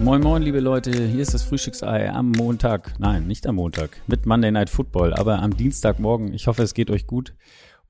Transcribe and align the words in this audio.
Moin 0.00 0.22
Moin, 0.22 0.42
liebe 0.42 0.60
Leute, 0.60 0.90
hier 0.90 1.20
ist 1.20 1.34
das 1.34 1.42
Frühstücksei 1.42 2.10
am 2.10 2.32
Montag. 2.32 2.94
Nein, 2.98 3.26
nicht 3.26 3.46
am 3.46 3.56
Montag, 3.56 4.00
mit 4.06 4.24
Monday 4.24 4.50
Night 4.50 4.70
Football, 4.70 5.12
aber 5.12 5.42
am 5.42 5.54
Dienstagmorgen. 5.54 6.32
Ich 6.32 6.46
hoffe, 6.46 6.62
es 6.62 6.72
geht 6.72 6.90
euch 6.90 7.06
gut 7.06 7.34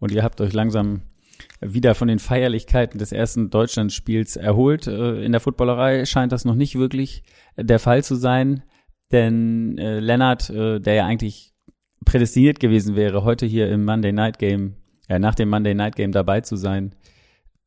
und 0.01 0.11
ihr 0.11 0.25
habt 0.25 0.41
euch 0.41 0.53
langsam 0.53 1.03
wieder 1.61 1.95
von 1.95 2.09
den 2.09 2.19
Feierlichkeiten 2.19 2.99
des 2.99 3.13
ersten 3.13 3.51
Deutschlandspiels 3.51 4.35
erholt. 4.35 4.89
Äh, 4.89 5.23
in 5.25 5.31
der 5.31 5.41
Footballerei 5.41 6.07
scheint 6.07 6.33
das 6.33 6.45
noch 6.45 6.57
nicht 6.57 6.77
wirklich 6.77 7.23
der 7.57 7.79
Fall 7.79 8.03
zu 8.03 8.17
sein, 8.17 8.65
denn 9.13 9.79
äh, 9.79 10.01
Lennart, 10.01 10.51
äh, 10.51 10.81
der 10.81 10.95
ja 10.95 11.07
eigentlich 11.07 11.55
prädestiniert 12.05 12.61
gewesen 12.61 12.97
wäre, 12.97 13.25
heute 13.25 13.47
hier 13.47 13.69
im 13.71 13.85
Monday 13.85 14.13
Night 14.13 14.39
Game, 14.39 14.77
äh, 15.09 15.19
nach 15.19 15.35
dem 15.35 15.49
Monday 15.49 15.75
Night 15.75 15.97
Game 15.97 16.13
dabei 16.13 16.41
zu 16.41 16.57
sein, 16.57 16.95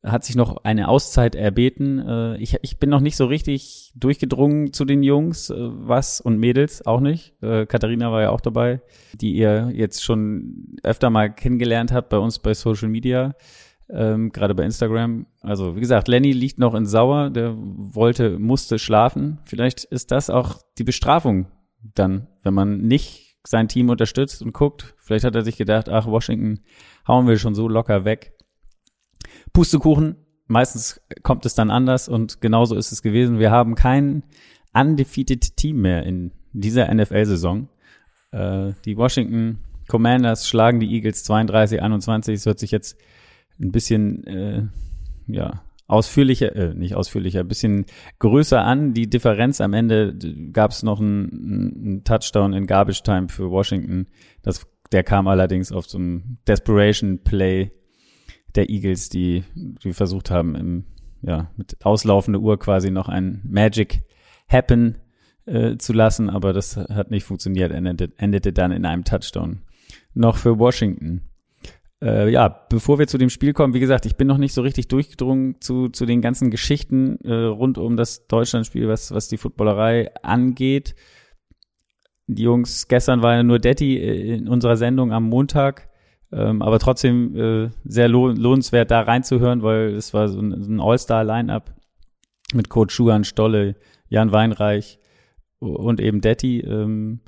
hat 0.04 0.24
sich 0.24 0.34
noch 0.34 0.64
eine 0.64 0.88
Auszeit 0.88 1.34
erbeten. 1.34 1.98
Äh, 2.00 2.36
ich, 2.38 2.56
ich 2.62 2.78
bin 2.78 2.90
noch 2.90 3.00
nicht 3.00 3.16
so 3.16 3.26
richtig 3.26 3.92
durchgedrungen 3.94 4.72
zu 4.72 4.84
den 4.84 5.02
Jungs, 5.02 5.50
äh, 5.50 5.54
was 5.56 6.20
und 6.20 6.38
Mädels 6.38 6.84
auch 6.84 7.00
nicht. 7.00 7.34
Äh, 7.40 7.66
Katharina 7.66 8.10
war 8.10 8.22
ja 8.22 8.30
auch 8.30 8.40
dabei, 8.40 8.80
die 9.20 9.32
ihr 9.34 9.70
jetzt 9.72 10.02
schon 10.02 10.76
öfter 10.82 11.10
mal 11.10 11.32
kennengelernt 11.32 11.92
habt 11.92 12.08
bei 12.08 12.18
uns 12.18 12.40
bei 12.40 12.54
Social 12.54 12.88
Media 12.88 13.34
ähm, 13.92 14.32
gerade 14.32 14.54
bei 14.54 14.64
Instagram. 14.64 15.26
Also 15.40 15.76
wie 15.76 15.80
gesagt, 15.80 16.08
Lenny 16.08 16.32
liegt 16.32 16.58
noch 16.58 16.74
in 16.74 16.86
Sauer, 16.86 17.30
der 17.30 17.54
wollte, 17.56 18.38
musste 18.38 18.78
schlafen. 18.78 19.38
Vielleicht 19.44 19.84
ist 19.84 20.10
das 20.10 20.30
auch 20.30 20.62
die 20.78 20.84
Bestrafung 20.84 21.46
dann, 21.94 22.28
wenn 22.42 22.54
man 22.54 22.78
nicht 22.78 23.36
sein 23.44 23.68
Team 23.68 23.90
unterstützt 23.90 24.42
und 24.42 24.52
guckt. 24.52 24.94
Vielleicht 24.98 25.24
hat 25.24 25.34
er 25.34 25.42
sich 25.42 25.56
gedacht, 25.56 25.88
ach, 25.88 26.06
Washington 26.06 26.60
hauen 27.06 27.26
wir 27.26 27.38
schon 27.38 27.54
so 27.54 27.68
locker 27.68 28.04
weg. 28.04 28.32
Pustekuchen, 29.52 30.16
meistens 30.46 31.00
kommt 31.22 31.44
es 31.44 31.54
dann 31.54 31.70
anders 31.70 32.08
und 32.08 32.40
genauso 32.40 32.76
ist 32.76 32.92
es 32.92 33.02
gewesen. 33.02 33.38
Wir 33.38 33.50
haben 33.50 33.74
kein 33.74 34.22
undefeated 34.72 35.56
Team 35.56 35.82
mehr 35.82 36.04
in 36.04 36.32
dieser 36.52 36.92
NFL-Saison. 36.92 37.68
Äh, 38.30 38.72
die 38.84 38.96
Washington 38.96 39.58
Commanders 39.88 40.48
schlagen 40.48 40.80
die 40.80 40.94
Eagles 40.94 41.28
32-21. 41.28 42.32
Es 42.32 42.46
hört 42.46 42.58
sich 42.58 42.70
jetzt 42.70 42.96
ein 43.62 43.72
bisschen, 43.72 44.24
äh, 44.26 44.62
ja, 45.26 45.62
ausführlicher, 45.86 46.54
äh, 46.56 46.74
nicht 46.74 46.94
ausführlicher, 46.94 47.40
ein 47.40 47.48
bisschen 47.48 47.86
größer 48.18 48.64
an. 48.64 48.94
Die 48.94 49.08
Differenz 49.08 49.60
am 49.60 49.74
Ende 49.74 50.16
gab 50.52 50.70
es 50.70 50.82
noch 50.82 51.00
einen, 51.00 52.02
Touchdown 52.04 52.52
in 52.54 52.66
Garbage 52.66 53.02
Time 53.02 53.28
für 53.28 53.50
Washington. 53.50 54.06
Das, 54.42 54.66
der 54.90 55.04
kam 55.04 55.28
allerdings 55.28 55.70
auf 55.70 55.86
so 55.86 55.98
einem 55.98 56.38
Desperation 56.48 57.22
Play 57.22 57.72
der 58.54 58.70
Eagles, 58.70 59.08
die, 59.08 59.44
die 59.54 59.92
versucht 59.92 60.30
haben, 60.30 60.54
im, 60.54 60.84
ja, 61.22 61.50
mit 61.56 61.84
auslaufender 61.84 62.40
Uhr 62.40 62.58
quasi 62.58 62.90
noch 62.90 63.08
ein 63.08 63.42
Magic 63.44 64.02
Happen 64.48 64.98
äh, 65.46 65.76
zu 65.76 65.92
lassen, 65.92 66.30
aber 66.30 66.52
das 66.52 66.76
hat 66.76 67.10
nicht 67.10 67.24
funktioniert, 67.24 67.72
endete, 67.72 68.12
endete 68.16 68.52
dann 68.52 68.72
in 68.72 68.84
einem 68.84 69.04
Touchdown. 69.04 69.62
Noch 70.14 70.36
für 70.36 70.58
Washington. 70.58 71.22
Äh, 72.02 72.30
ja, 72.30 72.48
bevor 72.48 72.98
wir 72.98 73.06
zu 73.06 73.16
dem 73.16 73.30
Spiel 73.30 73.52
kommen, 73.52 73.74
wie 73.74 73.80
gesagt, 73.80 74.06
ich 74.06 74.16
bin 74.16 74.26
noch 74.26 74.38
nicht 74.38 74.54
so 74.54 74.62
richtig 74.62 74.88
durchgedrungen 74.88 75.60
zu, 75.60 75.88
zu 75.88 76.04
den 76.04 76.20
ganzen 76.20 76.50
Geschichten 76.50 77.18
äh, 77.24 77.32
rund 77.32 77.78
um 77.78 77.96
das 77.96 78.26
Deutschlandspiel, 78.26 78.88
was, 78.88 79.14
was 79.14 79.28
die 79.28 79.36
Footballerei 79.36 80.12
angeht. 80.24 80.96
Die 82.26 82.42
Jungs, 82.42 82.88
gestern 82.88 83.22
war 83.22 83.36
ja 83.36 83.44
nur 83.44 83.60
Detti 83.60 83.98
äh, 83.98 84.34
in 84.34 84.48
unserer 84.48 84.76
Sendung 84.76 85.12
am 85.12 85.28
Montag, 85.28 85.90
ähm, 86.32 86.60
aber 86.60 86.80
trotzdem 86.80 87.36
äh, 87.36 87.70
sehr 87.84 88.08
lohn 88.08 88.36
lohnenswert 88.36 88.90
da 88.90 89.02
reinzuhören, 89.02 89.62
weil 89.62 89.94
es 89.94 90.12
war 90.12 90.28
so 90.28 90.40
ein, 90.40 90.52
ein 90.52 90.80
All-Star-Line-Up 90.80 91.72
mit 92.52 92.68
Coach 92.68 92.92
Schuhan 92.92 93.22
Stolle, 93.22 93.76
Jan 94.08 94.32
Weinreich 94.32 94.98
und 95.60 96.00
eben 96.00 96.20
Detti, 96.20 96.60
ähm, 96.62 97.20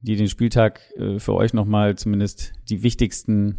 die 0.00 0.14
den 0.14 0.28
Spieltag 0.28 0.80
äh, 0.96 1.18
für 1.18 1.34
euch 1.34 1.54
nochmal 1.54 1.96
zumindest 1.96 2.52
die 2.68 2.84
wichtigsten 2.84 3.58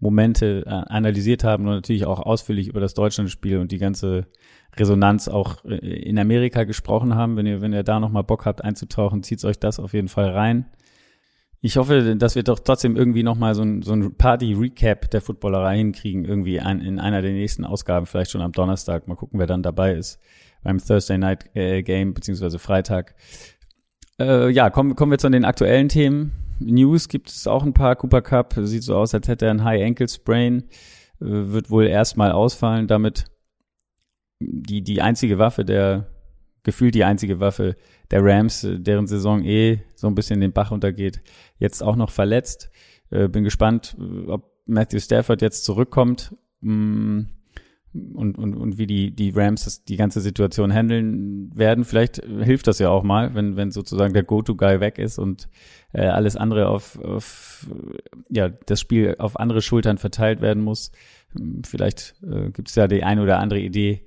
Momente 0.00 0.64
äh, 0.66 0.70
analysiert 0.70 1.44
haben 1.44 1.66
und 1.66 1.74
natürlich 1.74 2.06
auch 2.06 2.20
ausführlich 2.20 2.68
über 2.68 2.80
das 2.80 2.94
Deutschlandspiel 2.94 3.58
und 3.58 3.72
die 3.72 3.78
ganze 3.78 4.26
Resonanz 4.76 5.28
auch 5.28 5.64
äh, 5.64 5.76
in 5.76 6.18
Amerika 6.18 6.64
gesprochen 6.64 7.14
haben. 7.14 7.36
Wenn 7.36 7.46
ihr, 7.46 7.60
wenn 7.60 7.72
ihr 7.72 7.82
da 7.82 8.00
nochmal 8.00 8.24
Bock 8.24 8.44
habt 8.44 8.62
einzutauchen, 8.62 9.22
zieht 9.22 9.44
euch 9.44 9.58
das 9.58 9.80
auf 9.80 9.94
jeden 9.94 10.08
Fall 10.08 10.30
rein. 10.30 10.66
Ich 11.60 11.78
hoffe, 11.78 12.16
dass 12.16 12.34
wir 12.34 12.42
doch 12.42 12.60
trotzdem 12.60 12.96
irgendwie 12.96 13.22
nochmal 13.22 13.54
so 13.54 13.62
ein, 13.62 13.82
so 13.82 13.92
ein 13.92 14.16
Party-Recap 14.16 15.10
der 15.10 15.20
Footballerei 15.20 15.78
hinkriegen, 15.78 16.24
irgendwie 16.24 16.60
ein, 16.60 16.80
in 16.80 17.00
einer 17.00 17.22
der 17.22 17.32
nächsten 17.32 17.64
Ausgaben, 17.64 18.06
vielleicht 18.06 18.30
schon 18.30 18.42
am 18.42 18.52
Donnerstag. 18.52 19.08
Mal 19.08 19.16
gucken, 19.16 19.40
wer 19.40 19.46
dann 19.46 19.62
dabei 19.62 19.94
ist 19.94 20.20
beim 20.62 20.78
Thursday 20.78 21.16
Night 21.16 21.46
äh, 21.54 21.82
Game, 21.82 22.12
beziehungsweise 22.12 22.58
Freitag. 22.58 23.14
Äh, 24.20 24.50
ja, 24.50 24.70
kommen, 24.70 24.96
kommen 24.96 25.12
wir 25.12 25.18
zu 25.18 25.30
den 25.30 25.44
aktuellen 25.44 25.88
Themen. 25.88 26.32
News 26.58 27.08
gibt 27.08 27.30
es 27.30 27.46
auch 27.46 27.62
ein 27.62 27.74
paar. 27.74 27.96
Cooper 27.96 28.22
Cup 28.22 28.54
sieht 28.58 28.82
so 28.82 28.96
aus, 28.96 29.14
als 29.14 29.28
hätte 29.28 29.46
er 29.46 29.52
ein 29.52 29.64
High 29.64 29.84
Ankle 29.84 30.08
Sprain. 30.08 30.64
Äh, 31.20 31.52
wird 31.52 31.70
wohl 31.70 31.86
erstmal 31.86 32.32
ausfallen. 32.32 32.86
Damit 32.86 33.24
die, 34.40 34.82
die 34.82 35.00
einzige 35.00 35.38
Waffe 35.38 35.64
der, 35.64 36.06
gefühlt 36.62 36.94
die 36.94 37.04
einzige 37.04 37.40
Waffe 37.40 37.76
der 38.10 38.24
Rams, 38.24 38.64
äh, 38.64 38.78
deren 38.78 39.06
Saison 39.06 39.42
eh 39.44 39.80
so 39.94 40.06
ein 40.06 40.14
bisschen 40.14 40.40
den 40.40 40.52
Bach 40.52 40.70
untergeht, 40.70 41.22
jetzt 41.58 41.82
auch 41.82 41.96
noch 41.96 42.10
verletzt. 42.10 42.70
Äh, 43.10 43.28
bin 43.28 43.44
gespannt, 43.44 43.96
ob 44.26 44.52
Matthew 44.66 45.00
Stafford 45.00 45.42
jetzt 45.42 45.64
zurückkommt. 45.64 46.34
Mm, 46.60 47.22
und, 47.94 48.36
und, 48.36 48.54
und 48.54 48.78
wie 48.78 48.86
die, 48.86 49.10
die 49.10 49.30
Rams 49.30 49.64
das, 49.64 49.84
die 49.84 49.96
ganze 49.96 50.20
Situation 50.20 50.72
handeln 50.72 51.50
werden. 51.54 51.84
Vielleicht 51.84 52.22
hilft 52.24 52.66
das 52.66 52.78
ja 52.78 52.90
auch 52.90 53.02
mal, 53.02 53.34
wenn, 53.34 53.56
wenn 53.56 53.70
sozusagen 53.70 54.12
der 54.12 54.22
Go-To-Guy 54.22 54.80
weg 54.80 54.98
ist 54.98 55.18
und 55.18 55.48
äh, 55.92 56.06
alles 56.06 56.36
andere 56.36 56.68
auf, 56.68 56.98
auf, 57.00 57.66
ja, 58.28 58.48
das 58.48 58.80
Spiel 58.80 59.14
auf 59.18 59.38
andere 59.38 59.62
Schultern 59.62 59.98
verteilt 59.98 60.40
werden 60.40 60.62
muss. 60.62 60.92
Vielleicht 61.64 62.14
äh, 62.22 62.50
gibt 62.50 62.68
es 62.68 62.74
ja 62.74 62.86
die 62.88 63.02
eine 63.02 63.22
oder 63.22 63.38
andere 63.38 63.60
Idee, 63.60 64.04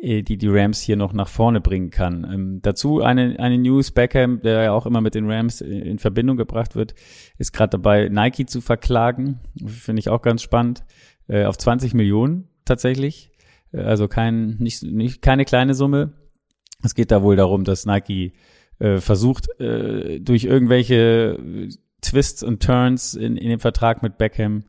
äh, 0.00 0.22
die 0.22 0.36
die 0.36 0.48
Rams 0.48 0.80
hier 0.80 0.96
noch 0.96 1.12
nach 1.12 1.28
vorne 1.28 1.60
bringen 1.60 1.90
kann. 1.90 2.26
Ähm, 2.30 2.58
dazu 2.62 3.02
eine, 3.02 3.38
eine 3.38 3.58
News, 3.58 3.90
Beckham, 3.90 4.40
der 4.40 4.62
ja 4.62 4.72
auch 4.72 4.86
immer 4.86 5.00
mit 5.00 5.14
den 5.14 5.30
Rams 5.30 5.60
in 5.60 5.98
Verbindung 5.98 6.36
gebracht 6.36 6.74
wird, 6.76 6.94
ist 7.38 7.52
gerade 7.52 7.70
dabei, 7.70 8.08
Nike 8.08 8.46
zu 8.46 8.60
verklagen. 8.60 9.40
Finde 9.66 10.00
ich 10.00 10.08
auch 10.08 10.22
ganz 10.22 10.42
spannend. 10.42 10.84
Äh, 11.28 11.44
auf 11.44 11.56
20 11.56 11.94
Millionen 11.94 12.48
tatsächlich. 12.72 13.30
Äh, 13.72 13.80
also 13.80 14.08
kein, 14.08 14.56
nicht, 14.58 14.82
nicht, 14.82 15.22
keine 15.22 15.44
kleine 15.44 15.74
Summe. 15.74 16.12
Es 16.82 16.94
geht 16.94 17.10
da 17.10 17.22
wohl 17.22 17.36
darum, 17.36 17.64
dass 17.64 17.86
Nike 17.86 18.32
äh, 18.78 18.98
versucht, 18.98 19.48
äh, 19.60 20.20
durch 20.20 20.44
irgendwelche 20.44 21.68
Twists 22.00 22.42
und 22.42 22.62
Turns 22.62 23.14
in, 23.14 23.36
in 23.36 23.50
dem 23.50 23.60
Vertrag 23.60 24.02
mit 24.02 24.18
Beckham 24.18 24.64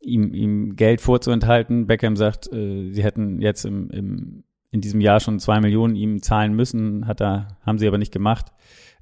ihm, 0.00 0.34
ihm 0.34 0.76
Geld 0.76 1.00
vorzuenthalten. 1.00 1.86
Beckham 1.86 2.16
sagt, 2.16 2.52
äh, 2.52 2.90
sie 2.90 3.04
hätten 3.04 3.40
jetzt 3.40 3.64
im, 3.64 3.90
im, 3.90 4.44
in 4.70 4.80
diesem 4.80 5.00
Jahr 5.00 5.20
schon 5.20 5.38
zwei 5.38 5.60
Millionen 5.60 5.94
ihm 5.94 6.22
zahlen 6.22 6.54
müssen, 6.54 7.06
hat 7.06 7.20
er, 7.20 7.58
haben 7.64 7.78
sie 7.78 7.86
aber 7.86 7.98
nicht 7.98 8.12
gemacht, 8.12 8.46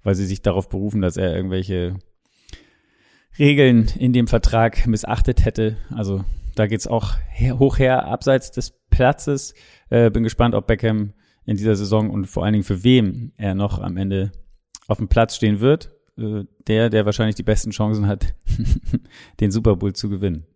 weil 0.03 0.15
sie 0.15 0.27
sich 0.27 0.43
darauf 0.43 0.69
berufen, 0.69 1.01
dass 1.01 1.17
er 1.17 1.35
irgendwelche 1.35 1.97
Regeln 3.39 3.89
in 3.99 4.13
dem 4.13 4.27
Vertrag 4.27 4.87
missachtet 4.87 5.45
hätte. 5.47 5.79
Also 5.91 6.25
da 6.55 6.67
geht's 6.67 6.87
auch 6.87 7.15
her, 7.31 7.59
hoch 7.59 7.79
her, 7.79 8.07
abseits 8.07 8.51
des 8.51 8.73
Platzes. 8.91 9.55
Äh, 9.91 10.11
bin 10.11 10.23
gespannt, 10.23 10.55
ob 10.55 10.67
Beckham 10.67 11.13
in 11.45 11.57
dieser 11.57 11.75
Saison 11.75 12.11
und 12.11 12.27
vor 12.27 12.45
allen 12.45 12.53
Dingen 12.53 12.65
für 12.65 12.85
wem 12.85 13.33
er 13.37 13.55
noch 13.55 13.81
am 13.81 13.97
Ende 13.97 14.33
auf 14.89 14.99
dem 14.99 15.09
Platz 15.09 15.37
stehen 15.37 15.61
wird. 15.61 15.95
Äh, 16.19 16.45
der, 16.69 16.91
der 16.91 17.07
wahrscheinlich 17.07 17.37
die 17.37 17.43
besten 17.43 17.71
Chancen 17.71 18.07
hat, 18.07 18.35
den 19.41 19.51
Super 19.51 19.77
Bowl 19.77 19.93
zu 19.93 20.09
gewinnen. 20.09 20.47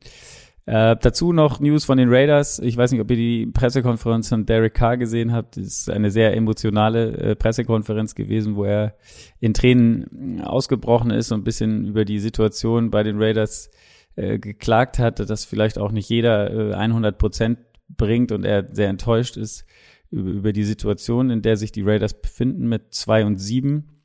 Äh, 0.66 0.96
dazu 1.00 1.32
noch 1.32 1.60
News 1.60 1.84
von 1.84 1.96
den 1.96 2.12
Raiders. 2.12 2.58
Ich 2.58 2.76
weiß 2.76 2.90
nicht, 2.90 3.00
ob 3.00 3.08
ihr 3.10 3.16
die 3.16 3.46
Pressekonferenz 3.46 4.28
von 4.28 4.46
Derek 4.46 4.74
Carr 4.74 4.96
gesehen 4.96 5.32
habt. 5.32 5.56
Das 5.56 5.64
ist 5.64 5.90
eine 5.90 6.10
sehr 6.10 6.36
emotionale 6.36 7.12
äh, 7.12 7.36
Pressekonferenz 7.36 8.16
gewesen, 8.16 8.56
wo 8.56 8.64
er 8.64 8.96
in 9.38 9.54
Tränen 9.54 10.40
ausgebrochen 10.42 11.12
ist 11.12 11.30
und 11.30 11.40
ein 11.40 11.44
bisschen 11.44 11.86
über 11.86 12.04
die 12.04 12.18
Situation 12.18 12.90
bei 12.90 13.04
den 13.04 13.22
Raiders 13.22 13.70
äh, 14.16 14.38
geklagt 14.38 14.98
hat, 14.98 15.20
dass 15.20 15.44
vielleicht 15.44 15.78
auch 15.78 15.92
nicht 15.92 16.08
jeder 16.08 16.72
äh, 16.72 16.74
100 16.74 17.18
Prozent 17.18 17.58
bringt 17.88 18.32
und 18.32 18.44
er 18.44 18.68
sehr 18.72 18.88
enttäuscht 18.88 19.36
ist 19.36 19.64
über, 20.10 20.30
über 20.30 20.52
die 20.52 20.64
Situation, 20.64 21.30
in 21.30 21.42
der 21.42 21.56
sich 21.56 21.72
die 21.72 21.82
Raiders 21.82 22.20
befinden 22.20 22.68
mit 22.68 22.94
zwei 22.94 23.24
und 23.24 23.38
sieben. 23.38 24.02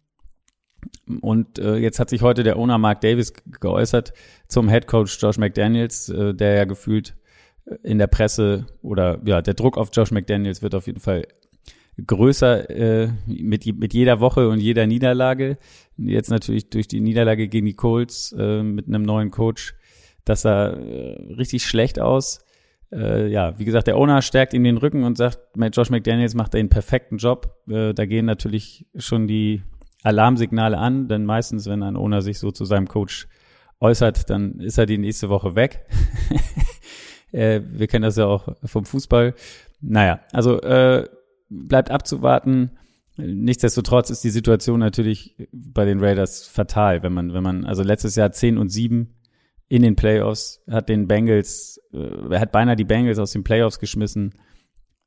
Und 1.21 1.59
äh, 1.59 1.77
jetzt 1.77 1.99
hat 1.99 2.09
sich 2.09 2.21
heute 2.21 2.43
der 2.43 2.57
Owner 2.57 2.77
Mark 2.77 3.01
Davis 3.01 3.33
geäußert 3.59 4.13
zum 4.47 4.69
Head 4.69 4.87
Coach 4.87 5.21
Josh 5.21 5.37
McDaniels, 5.37 6.09
äh, 6.09 6.33
der 6.33 6.55
ja 6.55 6.65
gefühlt 6.65 7.15
in 7.83 7.99
der 7.99 8.07
Presse 8.07 8.65
oder 8.81 9.21
ja, 9.25 9.41
der 9.41 9.53
Druck 9.53 9.77
auf 9.77 9.89
Josh 9.93 10.11
McDaniels 10.11 10.61
wird 10.61 10.75
auf 10.75 10.87
jeden 10.87 10.99
Fall 10.99 11.25
größer 12.05 12.69
äh, 12.69 13.09
mit, 13.27 13.65
mit 13.77 13.93
jeder 13.93 14.19
Woche 14.19 14.49
und 14.49 14.59
jeder 14.59 14.87
Niederlage. 14.87 15.57
Jetzt 15.97 16.31
natürlich 16.31 16.69
durch 16.69 16.87
die 16.87 17.01
Niederlage 17.01 17.47
gegen 17.47 17.67
die 17.67 17.75
Colts 17.75 18.33
äh, 18.37 18.63
mit 18.63 18.87
einem 18.87 19.03
neuen 19.03 19.29
Coach, 19.29 19.75
das 20.25 20.41
sah 20.41 20.67
äh, 20.69 21.33
richtig 21.33 21.65
schlecht 21.65 21.99
aus. 21.99 22.39
Äh, 22.91 23.27
ja, 23.29 23.57
wie 23.57 23.65
gesagt, 23.65 23.87
der 23.87 23.97
Owner 23.97 24.21
stärkt 24.21 24.53
ihm 24.53 24.63
den 24.63 24.77
Rücken 24.77 25.03
und 25.03 25.17
sagt, 25.17 25.39
Josh 25.73 25.89
McDaniels 25.89 26.35
macht 26.35 26.55
einen 26.55 26.69
perfekten 26.69 27.17
Job. 27.17 27.57
Äh, 27.69 27.93
da 27.93 28.05
gehen 28.05 28.25
natürlich 28.25 28.85
schon 28.95 29.27
die 29.27 29.63
Alarmsignale 30.03 30.77
an, 30.77 31.07
denn 31.07 31.25
meistens, 31.25 31.67
wenn 31.67 31.83
ein 31.83 31.95
Owner 31.95 32.21
sich 32.21 32.39
so 32.39 32.51
zu 32.51 32.65
seinem 32.65 32.87
Coach 32.87 33.27
äußert, 33.79 34.29
dann 34.29 34.59
ist 34.59 34.77
er 34.77 34.85
die 34.85 34.97
nächste 34.97 35.29
Woche 35.29 35.55
weg. 35.55 35.85
äh, 37.31 37.61
wir 37.65 37.87
kennen 37.87 38.03
das 38.03 38.17
ja 38.17 38.25
auch 38.25 38.55
vom 38.65 38.85
Fußball. 38.85 39.35
Naja, 39.79 40.19
also 40.31 40.61
äh, 40.61 41.07
bleibt 41.49 41.91
abzuwarten. 41.91 42.71
Nichtsdestotrotz 43.17 44.09
ist 44.09 44.23
die 44.23 44.29
Situation 44.29 44.79
natürlich 44.79 45.35
bei 45.51 45.85
den 45.85 45.99
Raiders 45.99 46.47
fatal, 46.47 47.03
wenn 47.03 47.13
man, 47.13 47.33
wenn 47.33 47.43
man, 47.43 47.65
also 47.65 47.83
letztes 47.83 48.15
Jahr 48.15 48.31
10 48.31 48.57
und 48.57 48.69
7 48.69 49.15
in 49.71 49.83
den 49.83 49.95
Playoffs, 49.95 50.61
hat 50.69 50.89
den 50.89 51.07
Bengals, 51.07 51.79
äh, 51.93 52.29
er 52.29 52.41
hat 52.41 52.51
beinahe 52.51 52.75
die 52.75 52.83
Bengals 52.83 53.19
aus 53.19 53.31
den 53.31 53.45
Playoffs 53.45 53.79
geschmissen. 53.79 54.33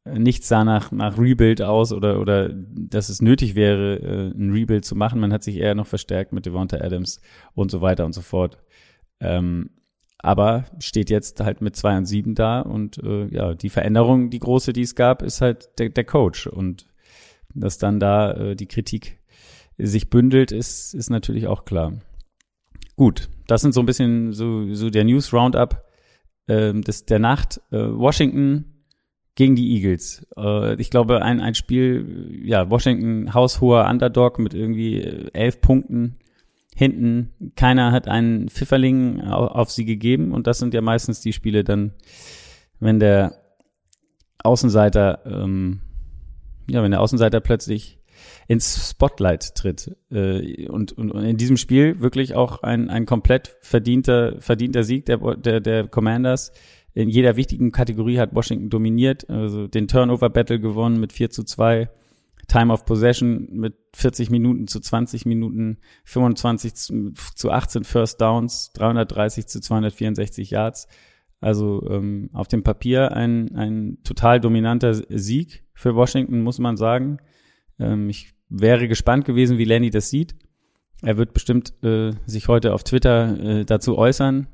Nichts 0.06 0.48
sah 0.48 0.64
nach, 0.64 0.90
nach 0.90 1.18
Rebuild 1.18 1.60
aus 1.60 1.92
oder, 1.92 2.18
oder 2.18 2.48
dass 2.48 3.10
es 3.10 3.20
nötig 3.20 3.56
wäre, 3.56 3.96
äh, 3.96 4.30
ein 4.34 4.52
Rebuild 4.52 4.86
zu 4.86 4.96
machen. 4.96 5.20
Man 5.20 5.34
hat 5.34 5.42
sich 5.42 5.58
eher 5.58 5.74
noch 5.74 5.86
verstärkt 5.86 6.32
mit 6.32 6.46
Devonta 6.46 6.78
Adams 6.78 7.20
und 7.54 7.70
so 7.70 7.82
weiter 7.82 8.06
und 8.06 8.14
so 8.14 8.22
fort. 8.22 8.56
Ähm, 9.20 9.68
aber 10.16 10.64
steht 10.78 11.10
jetzt 11.10 11.40
halt 11.40 11.60
mit 11.60 11.76
2 11.76 11.98
und 11.98 12.06
7 12.06 12.34
da 12.34 12.62
und 12.62 12.96
äh, 13.02 13.26
ja, 13.26 13.54
die 13.54 13.68
Veränderung, 13.68 14.30
die 14.30 14.38
große, 14.38 14.72
die 14.72 14.80
es 14.80 14.94
gab, 14.94 15.20
ist 15.20 15.42
halt 15.42 15.78
der, 15.78 15.90
der 15.90 16.04
Coach 16.04 16.46
und 16.46 16.86
dass 17.54 17.76
dann 17.76 18.00
da 18.00 18.32
äh, 18.32 18.56
die 18.56 18.66
Kritik 18.66 19.18
sich 19.76 20.08
bündelt, 20.08 20.52
ist, 20.52 20.94
ist 20.94 21.10
natürlich 21.10 21.48
auch 21.48 21.66
klar. 21.66 21.92
Gut, 22.96 23.28
das 23.46 23.62
sind 23.62 23.72
so 23.74 23.80
ein 23.80 23.86
bisschen 23.86 24.32
so, 24.32 24.72
so 24.74 24.90
der 24.90 25.04
News 25.04 25.32
Roundup 25.32 25.84
ähm, 26.48 26.82
des, 26.82 27.06
der 27.06 27.18
Nacht. 27.18 27.60
Äh, 27.70 27.78
Washington 27.78 28.74
gegen 29.34 29.56
die 29.56 29.74
Eagles. 29.74 30.26
Äh, 30.36 30.80
ich 30.80 30.90
glaube, 30.90 31.22
ein, 31.22 31.40
ein 31.40 31.54
Spiel, 31.54 32.40
ja, 32.44 32.70
Washington 32.70 33.34
haushoher 33.34 33.88
Underdog 33.88 34.38
mit 34.38 34.54
irgendwie 34.54 35.00
elf 35.32 35.60
Punkten 35.60 36.18
hinten, 36.74 37.32
keiner 37.54 37.92
hat 37.92 38.08
einen 38.08 38.48
Pfifferling 38.48 39.20
auf 39.20 39.70
sie 39.70 39.84
gegeben 39.84 40.32
und 40.32 40.48
das 40.48 40.58
sind 40.58 40.74
ja 40.74 40.80
meistens 40.80 41.20
die 41.20 41.32
Spiele 41.32 41.62
dann, 41.62 41.92
wenn 42.80 42.98
der 42.98 43.40
Außenseiter, 44.42 45.20
ähm, 45.24 45.80
ja, 46.68 46.82
wenn 46.82 46.90
der 46.90 47.00
Außenseiter 47.00 47.40
plötzlich 47.40 48.00
ins 48.48 48.90
Spotlight 48.90 49.54
tritt 49.54 49.96
äh, 50.10 50.68
und, 50.68 50.92
und, 50.92 51.10
und 51.10 51.24
in 51.24 51.36
diesem 51.36 51.56
Spiel 51.56 52.00
wirklich 52.00 52.34
auch 52.34 52.62
ein, 52.62 52.90
ein 52.90 53.06
komplett 53.06 53.56
verdienter, 53.60 54.40
verdienter 54.40 54.82
Sieg 54.82 55.06
der, 55.06 55.18
der, 55.36 55.60
der 55.60 55.88
Commanders. 55.88 56.52
In 56.92 57.08
jeder 57.08 57.36
wichtigen 57.36 57.72
Kategorie 57.72 58.18
hat 58.18 58.34
Washington 58.34 58.70
dominiert, 58.70 59.28
also 59.28 59.66
den 59.66 59.88
Turnover-Battle 59.88 60.60
gewonnen 60.60 61.00
mit 61.00 61.12
4 61.12 61.30
zu 61.30 61.42
2 61.42 61.88
Time 62.46 62.72
of 62.72 62.84
Possession 62.84 63.48
mit 63.52 63.74
40 63.94 64.30
Minuten 64.30 64.66
zu 64.68 64.80
20 64.80 65.26
Minuten, 65.26 65.78
25 66.04 66.74
zu 66.74 67.50
18 67.50 67.84
First 67.84 68.20
Downs, 68.20 68.72
330 68.74 69.46
zu 69.46 69.60
264 69.60 70.50
Yards. 70.50 70.88
Also 71.40 71.86
ähm, 71.90 72.30
auf 72.32 72.48
dem 72.48 72.62
Papier 72.62 73.12
ein, 73.12 73.54
ein 73.54 73.98
total 74.04 74.40
dominanter 74.40 74.94
Sieg 74.94 75.64
für 75.74 75.94
Washington, 75.94 76.42
muss 76.42 76.58
man 76.58 76.76
sagen. 76.76 77.18
Ähm, 77.78 78.08
ich 78.08 78.32
wäre 78.48 78.88
gespannt 78.88 79.24
gewesen, 79.24 79.58
wie 79.58 79.64
Lenny 79.64 79.90
das 79.90 80.10
sieht. 80.10 80.34
Er 81.02 81.16
wird 81.16 81.34
bestimmt 81.34 81.74
äh, 81.82 82.12
sich 82.26 82.48
heute 82.48 82.72
auf 82.72 82.84
Twitter 82.84 83.38
äh, 83.38 83.64
dazu 83.64 83.98
äußern. 83.98 84.48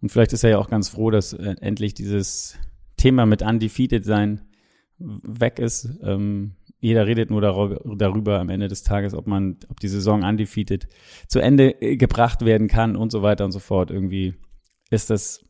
Und 0.00 0.08
vielleicht 0.10 0.32
ist 0.32 0.44
er 0.44 0.50
ja 0.50 0.58
auch 0.58 0.68
ganz 0.68 0.88
froh, 0.88 1.10
dass 1.10 1.32
äh, 1.32 1.54
endlich 1.60 1.94
dieses 1.94 2.58
Thema 2.96 3.26
mit 3.26 3.42
Undefeated 3.42 4.04
sein 4.04 4.42
weg 4.98 5.58
ist. 5.58 5.88
Ähm, 6.02 6.56
jeder 6.80 7.06
redet 7.06 7.30
nur 7.30 7.40
darüber, 7.40 8.38
am 8.38 8.50
Ende 8.50 8.68
des 8.68 8.82
Tages, 8.82 9.14
ob 9.14 9.26
man, 9.26 9.56
ob 9.70 9.80
die 9.80 9.88
Saison 9.88 10.22
undefeated 10.22 10.86
zu 11.28 11.40
Ende 11.40 11.80
äh, 11.80 11.96
gebracht 11.96 12.44
werden 12.44 12.68
kann 12.68 12.96
und 12.96 13.10
so 13.10 13.22
weiter 13.22 13.46
und 13.46 13.52
so 13.52 13.58
fort. 13.58 13.90
Irgendwie 13.90 14.34
ist 14.90 15.08
das 15.08 15.42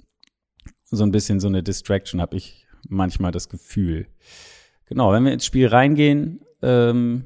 so 0.84 1.02
ein 1.02 1.10
bisschen 1.10 1.40
so 1.40 1.48
eine 1.48 1.64
Distraction, 1.64 2.20
habe 2.20 2.36
ich 2.36 2.66
manchmal 2.88 3.32
das 3.32 3.48
Gefühl. 3.48 4.06
Genau, 4.86 5.12
wenn 5.12 5.24
wir 5.24 5.32
ins 5.32 5.46
Spiel 5.46 5.66
reingehen, 5.66 6.43
ähm, 6.64 7.24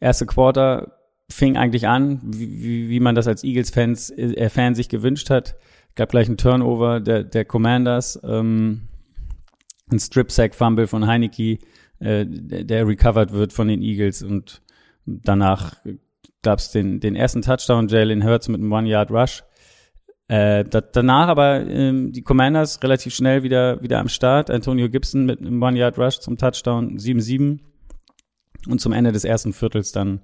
erste 0.00 0.26
Quarter 0.26 0.98
fing 1.30 1.56
eigentlich 1.56 1.88
an, 1.88 2.20
wie, 2.22 2.88
wie 2.88 3.00
man 3.00 3.14
das 3.14 3.26
als 3.26 3.44
Eagles-Fans 3.44 4.10
äh, 4.10 4.48
Fan 4.48 4.74
sich 4.74 4.88
gewünscht 4.88 5.30
hat. 5.30 5.56
Gab 5.94 6.10
gleich 6.10 6.28
einen 6.28 6.36
Turnover 6.36 7.00
der, 7.00 7.24
der 7.24 7.44
Commanders, 7.44 8.20
ähm, 8.24 8.88
ein 9.90 9.98
Strip-Sack-Fumble 9.98 10.86
von 10.86 11.06
Heineke, 11.06 11.58
äh, 12.00 12.26
der 12.26 12.86
recovered 12.86 13.32
wird 13.32 13.52
von 13.52 13.68
den 13.68 13.82
Eagles 13.82 14.22
und 14.22 14.62
danach 15.06 15.76
gab 16.42 16.58
es 16.58 16.70
den, 16.70 17.00
den 17.00 17.16
ersten 17.16 17.42
Touchdown, 17.42 17.88
Jalen 17.88 18.24
Hurts 18.24 18.48
mit 18.48 18.60
einem 18.60 18.72
One-Yard-Rush. 18.72 19.42
Äh, 20.28 20.64
da, 20.64 20.80
danach 20.80 21.28
aber 21.28 21.66
ähm, 21.66 22.12
die 22.12 22.22
Commanders 22.22 22.82
relativ 22.82 23.14
schnell 23.14 23.42
wieder, 23.42 23.82
wieder 23.82 23.98
am 23.98 24.08
Start. 24.08 24.50
Antonio 24.50 24.88
Gibson 24.88 25.26
mit 25.26 25.40
einem 25.40 25.62
One-Yard-Rush 25.62 26.20
zum 26.20 26.38
Touchdown 26.38 26.98
7-7. 26.98 27.60
Und 28.68 28.80
zum 28.80 28.92
Ende 28.92 29.12
des 29.12 29.24
ersten 29.24 29.52
Viertels 29.52 29.92
dann 29.92 30.20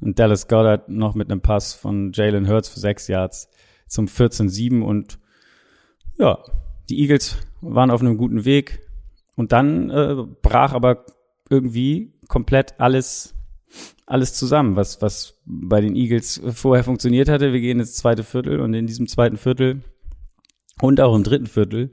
Dallas 0.00 0.48
Goddard 0.48 0.88
noch 0.88 1.14
mit 1.14 1.30
einem 1.30 1.40
Pass 1.40 1.74
von 1.74 2.12
Jalen 2.12 2.48
Hurts 2.48 2.68
für 2.68 2.80
sechs 2.80 3.08
Yards 3.08 3.48
zum 3.86 4.06
14-7. 4.06 4.82
Und 4.82 5.18
ja, 6.18 6.38
die 6.88 7.00
Eagles 7.00 7.36
waren 7.60 7.90
auf 7.90 8.00
einem 8.00 8.16
guten 8.16 8.44
Weg. 8.44 8.80
Und 9.36 9.52
dann 9.52 9.90
äh, 9.90 10.16
brach 10.42 10.72
aber 10.72 11.04
irgendwie 11.48 12.12
komplett 12.28 12.74
alles, 12.78 13.34
alles 14.06 14.34
zusammen, 14.34 14.76
was, 14.76 15.02
was 15.02 15.40
bei 15.44 15.80
den 15.80 15.96
Eagles 15.96 16.40
vorher 16.52 16.84
funktioniert 16.84 17.28
hatte. 17.28 17.52
Wir 17.52 17.60
gehen 17.60 17.80
ins 17.80 17.94
zweite 17.94 18.24
Viertel 18.24 18.60
und 18.60 18.74
in 18.74 18.86
diesem 18.86 19.06
zweiten 19.06 19.36
Viertel 19.36 19.82
und 20.80 21.00
auch 21.00 21.14
im 21.14 21.22
dritten 21.22 21.46
Viertel 21.46 21.90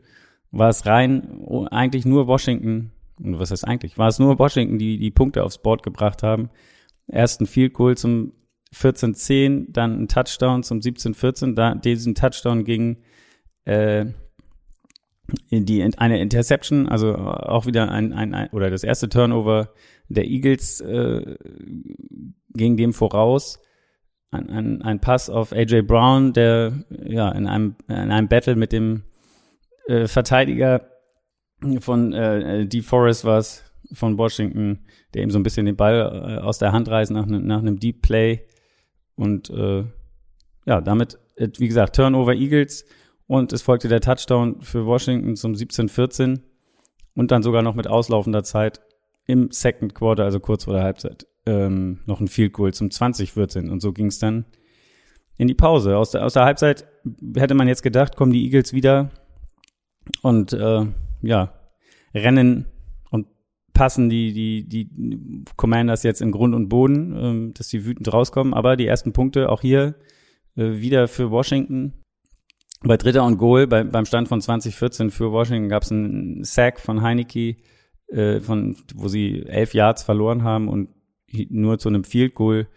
war 0.52 0.70
es 0.70 0.86
rein 0.86 1.46
eigentlich 1.72 2.06
nur 2.06 2.28
Washington, 2.28 2.92
und 3.24 3.40
was 3.40 3.52
heißt 3.52 3.68
eigentlich, 3.68 3.98
war 3.98 4.08
es 4.08 4.20
nur 4.20 4.40
Washington, 4.40 4.78
die 4.78 4.98
die 4.98 5.12
Punkte 5.12 5.44
aufs 5.44 5.62
Board 5.62 5.84
gebracht 5.84 6.24
haben. 6.24 6.50
Erst 7.08 7.42
ein 7.42 7.48
Field 7.48 7.74
Goal 7.74 7.98
zum 7.98 8.34
14-10, 8.75 9.68
dann 9.70 10.04
ein 10.04 10.08
Touchdown 10.08 10.63
zum 10.63 10.80
17-14, 10.80 11.56
da 11.56 11.75
diesen 11.75 12.16
Touchdown 12.16 12.63
ging 12.63 12.98
äh, 13.66 14.06
die 15.50 15.84
eine 15.98 16.20
Interception, 16.20 16.90
also 16.90 17.16
auch 17.16 17.66
wieder 17.66 17.90
ein, 17.90 18.13
ein, 18.13 18.34
ein 18.34 18.50
oder 18.50 18.70
das 18.70 18.84
erste 18.84 19.08
Turnover 19.08 19.70
der 20.10 20.25
Eagles 20.25 20.82
äh, 20.82 21.38
ging 22.50 22.75
dem 22.78 22.94
voraus. 22.94 23.60
Ein, 24.32 24.50
ein, 24.50 24.82
ein 24.82 25.00
Pass 25.00 25.30
auf 25.30 25.51
AJ 25.51 25.84
Brown, 25.84 26.34
der 26.34 26.74
ja 26.90 27.30
in 27.32 27.48
einem 27.48 27.75
in 27.88 28.12
einem 28.12 28.28
Battle 28.28 28.56
mit 28.56 28.72
dem 28.72 29.04
äh, 29.88 30.08
Verteidiger 30.08 30.90
von 31.80 32.13
äh, 32.13 32.65
DeForest 32.65 33.25
war 33.25 33.38
es 33.38 33.63
von 33.94 34.18
Washington, 34.18 34.80
der 35.13 35.24
ihm 35.24 35.32
so 35.32 35.39
ein 35.39 35.44
bisschen 35.44 35.65
den 35.65 35.75
Ball 35.75 36.38
äh, 36.39 36.41
aus 36.41 36.58
der 36.58 36.72
Hand 36.72 36.89
reißt 36.89 37.12
nach, 37.12 37.25
nach 37.25 37.60
einem 37.60 37.80
Deep 37.80 38.01
Play 38.01 38.46
und 39.15 39.50
äh, 39.50 39.84
ja 40.65 40.82
damit 40.82 41.20
äh, 41.36 41.50
wie 41.58 41.68
gesagt 41.68 41.96
Turnover 41.96 42.34
Eagles 42.34 42.86
und 43.27 43.53
es 43.53 43.62
folgte 43.62 43.88
der 43.88 44.01
Touchdown 44.01 44.62
für 44.62 44.86
Washington 44.86 45.36
zum 45.36 45.53
17-14 45.53 46.41
und 47.15 47.32
dann 47.32 47.44
sogar 47.44 47.62
noch 47.62 47.75
mit 47.75 47.88
auslaufender 47.88 48.44
Zeit 48.44 48.82
im 49.25 49.51
Second 49.51 49.96
Quarter, 49.96 50.24
also 50.24 50.39
kurz 50.39 50.65
vor 50.65 50.74
der 50.74 50.84
Halbzeit, 50.84 51.27
ähm, 51.46 52.00
noch 52.06 52.20
ein 52.20 52.27
Field 52.27 52.53
Goal 52.53 52.74
zum 52.74 52.89
20-14. 52.89 53.70
Und 53.70 53.82
so 53.82 53.94
ging 53.94 54.08
es 54.08 54.20
dann 54.20 54.46
in 55.38 55.48
die 55.48 55.53
Pause. 55.53 55.98
Aus 55.98 56.12
der, 56.12 56.25
aus 56.25 56.34
der 56.34 56.46
Halbzeit 56.46 56.86
hätte 57.36 57.53
man 57.53 57.68
jetzt 57.68 57.84
gedacht, 57.84 58.15
kommen 58.15 58.34
die 58.34 58.44
Eagles 58.44 58.74
wieder 58.74 59.12
und 60.22 60.53
äh, 60.53 60.86
ja, 61.22 61.54
rennen 62.13 62.66
und 63.10 63.28
passen 63.74 64.10
die, 64.10 64.34
die, 64.34 64.68
die 64.68 65.46
Commanders 65.56 66.04
jetzt 66.04 66.22
im 66.22 66.32
Grund 66.32 66.56
und 66.56 66.70
Boden, 66.70 67.16
ähm, 67.18 67.54
dass 67.54 67.70
sie 67.70 67.86
wütend 67.86 68.12
rauskommen. 68.12 68.54
Aber 68.54 68.75
die 68.75 68.88
ersten 68.88 69.13
Punkte 69.13 69.50
auch 69.50 69.62
hier 69.62 69.96
äh, 70.56 70.82
wieder 70.82 71.08
für 71.08 71.32
Washington 71.32 71.94
bei 72.84 72.98
Dritter 72.98 73.24
und 73.24 73.38
Goal, 73.38 73.68
bei, 73.68 73.84
beim 73.84 74.06
Stand 74.06 74.28
von 74.28 74.42
2014 74.42 75.12
für 75.12 75.32
Washington 75.32 75.70
gab 75.70 75.84
es 75.84 75.92
einen 75.92 76.44
Sack 76.44 76.80
von 76.80 77.01
Heineke, 77.01 77.58
äh, 78.08 78.40
von, 78.40 78.75
wo 78.96 79.08
sie 79.08 79.46
elf 79.46 79.74
Yards 79.74 80.04
verloren 80.04 80.44
haben 80.44 80.68
und 80.68 80.90
nur 81.50 81.78
zu 81.78 81.90
einem 81.90 82.04
Field 82.04 82.34
Goal 82.34 82.68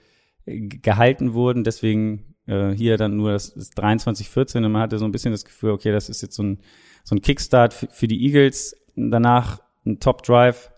äh, 0.45 0.61
gehalten 0.61 1.33
wurden. 1.33 1.65
Deswegen 1.65 2.35
äh, 2.47 2.71
hier 2.71 2.99
dann 2.99 3.17
nur 3.17 3.33
das, 3.33 3.55
das 3.55 3.73
23-14 3.73 4.59
und 4.59 4.73
man 4.73 4.83
hatte 4.83 4.99
so 4.99 5.07
ein 5.07 5.13
bisschen 5.13 5.33
das 5.33 5.45
Gefühl, 5.45 5.71
okay, 5.71 5.91
das 5.91 6.09
ist 6.09 6.23
jetzt 6.23 6.37
so 6.37 6.43
ein, 6.43 6.59
so 7.05 7.15
ein 7.15 7.21
Kickstart 7.21 7.73
für, 7.75 8.09
die 8.09 8.25
Eagles. 8.27 8.77
Danach 8.97 9.61
ein 9.87 10.01
Top 10.01 10.23
Drive 10.23 10.71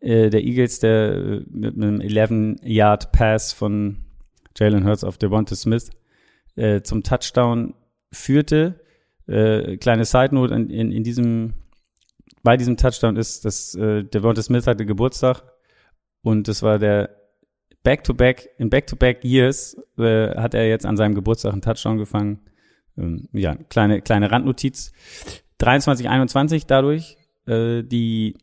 äh, 0.00 0.30
der 0.30 0.42
Eagles, 0.42 0.80
der 0.80 1.14
äh, 1.14 1.44
mit 1.48 1.76
einem 1.76 2.00
11-Yard-Pass 2.00 3.52
von 3.52 3.98
Jalen 4.56 4.84
Hurts 4.84 5.04
auf 5.04 5.18
Devonta 5.18 5.54
Smith 5.54 5.90
äh, 6.56 6.80
zum 6.82 7.02
Touchdown 7.02 7.74
führte. 8.10 8.80
Äh, 9.28 9.76
kleine 9.76 10.04
Side 10.04 10.34
Note 10.34 10.54
in, 10.54 10.70
in, 10.70 10.92
in 10.92 11.04
diesem 11.04 11.54
bei 12.42 12.56
diesem 12.56 12.76
Touchdown 12.76 13.16
ist, 13.16 13.44
dass 13.44 13.74
äh, 13.74 14.04
Devonta 14.04 14.40
Smith 14.40 14.66
hatte 14.68 14.86
Geburtstag 14.86 15.42
und 16.22 16.48
das 16.48 16.62
war 16.62 16.78
der 16.78 17.10
Back-to-Back, 17.82 18.50
in 18.58 18.70
Back-to-Back 18.70 19.24
Years 19.24 19.76
äh, 19.98 20.34
hat 20.36 20.54
er 20.54 20.68
jetzt 20.68 20.86
an 20.86 20.96
seinem 20.96 21.14
Geburtstag 21.14 21.52
einen 21.52 21.62
Touchdown 21.62 21.98
gefangen. 21.98 22.40
Ähm, 22.98 23.28
ja, 23.32 23.54
kleine, 23.54 24.02
kleine 24.02 24.30
Randnotiz. 24.30 24.92
23, 25.58 26.08
21 26.08 26.66
dadurch, 26.66 27.16
äh, 27.46 27.82
die 27.82 28.36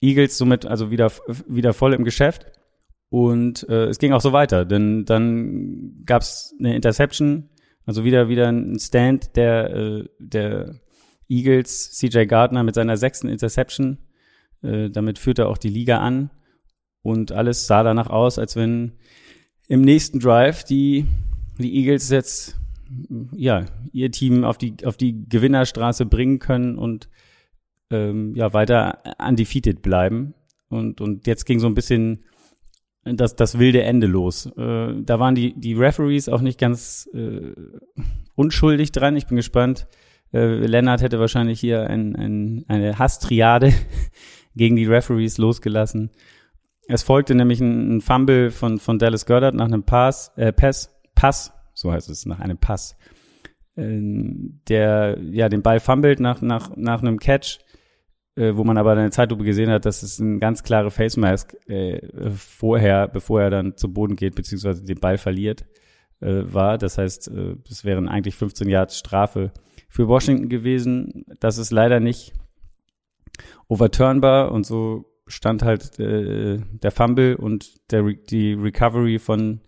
Eagles 0.00 0.38
somit 0.38 0.66
also 0.66 0.90
wieder, 0.90 1.10
wieder 1.46 1.72
voll 1.72 1.94
im 1.94 2.04
Geschäft. 2.04 2.46
Und 3.08 3.68
äh, 3.68 3.86
es 3.86 3.98
ging 3.98 4.12
auch 4.12 4.20
so 4.20 4.32
weiter, 4.32 4.64
denn 4.64 5.04
dann 5.04 6.04
gab 6.06 6.22
es 6.22 6.54
eine 6.58 6.76
Interception, 6.76 7.48
also 7.84 8.04
wieder 8.04 8.28
wieder 8.28 8.48
ein 8.48 8.78
Stand 8.78 9.36
der, 9.36 9.74
äh, 9.74 10.04
der 10.20 10.80
Eagles, 11.28 11.92
CJ 11.92 12.26
Gardner 12.26 12.62
mit 12.62 12.74
seiner 12.74 12.96
sechsten 12.96 13.28
Interception. 13.28 13.98
Äh, 14.62 14.90
damit 14.90 15.18
führte 15.18 15.48
auch 15.48 15.58
die 15.58 15.68
Liga 15.68 15.98
an. 15.98 16.30
Und 17.02 17.32
alles 17.32 17.66
sah 17.66 17.82
danach 17.82 18.10
aus, 18.10 18.38
als 18.38 18.56
wenn 18.56 18.92
im 19.68 19.80
nächsten 19.80 20.20
Drive 20.20 20.64
die, 20.64 21.06
die 21.58 21.78
Eagles 21.78 22.10
jetzt 22.10 22.59
ja, 23.32 23.66
ihr 23.92 24.10
Team 24.10 24.44
auf 24.44 24.58
die, 24.58 24.74
auf 24.84 24.96
die 24.96 25.28
Gewinnerstraße 25.28 26.06
bringen 26.06 26.38
können 26.38 26.76
und 26.76 27.08
ähm, 27.90 28.34
ja, 28.34 28.52
weiter 28.52 29.02
undefeated 29.18 29.82
bleiben. 29.82 30.34
Und, 30.68 31.00
und 31.00 31.26
jetzt 31.26 31.44
ging 31.44 31.58
so 31.58 31.66
ein 31.66 31.74
bisschen 31.74 32.24
das, 33.04 33.34
das 33.36 33.58
wilde 33.58 33.82
Ende 33.82 34.06
los. 34.06 34.46
Äh, 34.46 34.94
da 35.02 35.18
waren 35.18 35.34
die, 35.34 35.58
die 35.58 35.74
Referees 35.74 36.28
auch 36.28 36.40
nicht 36.40 36.58
ganz 36.58 37.08
äh, 37.14 37.52
unschuldig 38.34 38.92
dran. 38.92 39.16
Ich 39.16 39.26
bin 39.26 39.36
gespannt. 39.36 39.88
Äh, 40.32 40.66
Lennart 40.66 41.02
hätte 41.02 41.18
wahrscheinlich 41.18 41.60
hier 41.60 41.88
ein, 41.88 42.14
ein, 42.14 42.64
eine 42.68 42.98
Hasstriade 42.98 43.72
gegen 44.54 44.76
die 44.76 44.86
Referees 44.86 45.38
losgelassen. 45.38 46.10
Es 46.86 47.02
folgte 47.02 47.34
nämlich 47.34 47.60
ein, 47.60 47.96
ein 47.96 48.00
Fumble 48.00 48.50
von, 48.50 48.78
von 48.78 48.98
Dallas 48.98 49.26
Goddard 49.26 49.54
nach 49.54 49.66
einem 49.66 49.84
Pass, 49.84 50.32
äh, 50.36 50.52
Pass, 50.52 50.94
Pass, 51.14 51.52
so 51.80 51.90
heißt 51.92 52.10
es, 52.10 52.26
nach 52.26 52.40
einem 52.40 52.58
Pass, 52.58 52.96
äh, 53.76 53.98
der 54.68 55.18
ja 55.22 55.48
den 55.48 55.62
Ball 55.62 55.80
fummelt 55.80 56.20
nach, 56.20 56.42
nach, 56.42 56.76
nach 56.76 57.00
einem 57.00 57.18
Catch, 57.18 57.60
äh, 58.36 58.54
wo 58.54 58.64
man 58.64 58.76
aber 58.76 58.92
in 58.92 58.98
der 58.98 59.10
Zeitlupe 59.10 59.44
gesehen 59.44 59.70
hat, 59.70 59.86
dass 59.86 60.02
es 60.02 60.18
ein 60.18 60.40
ganz 60.40 60.62
klare 60.62 60.90
Face 60.90 61.16
Mask 61.16 61.56
äh, 61.68 62.30
vorher, 62.30 63.08
bevor 63.08 63.40
er 63.40 63.50
dann 63.50 63.76
zu 63.76 63.92
Boden 63.92 64.16
geht, 64.16 64.34
beziehungsweise 64.34 64.84
den 64.84 65.00
Ball 65.00 65.16
verliert, 65.16 65.64
äh, 66.20 66.42
war. 66.44 66.76
Das 66.76 66.98
heißt, 66.98 67.28
äh, 67.28 67.56
es 67.68 67.84
wären 67.84 68.08
eigentlich 68.08 68.34
15 68.34 68.68
Jahre 68.68 68.90
Strafe 68.90 69.52
für 69.88 70.06
Washington 70.06 70.50
gewesen. 70.50 71.24
Das 71.40 71.56
ist 71.56 71.70
leider 71.70 71.98
nicht 71.98 72.34
overturnbar 73.68 74.52
und 74.52 74.66
so 74.66 75.06
stand 75.26 75.62
halt 75.62 75.98
äh, 75.98 76.58
der 76.58 76.90
Fumble 76.90 77.36
und 77.36 77.90
der, 77.90 78.02
die 78.02 78.52
Recovery 78.52 79.18
von, 79.18 79.60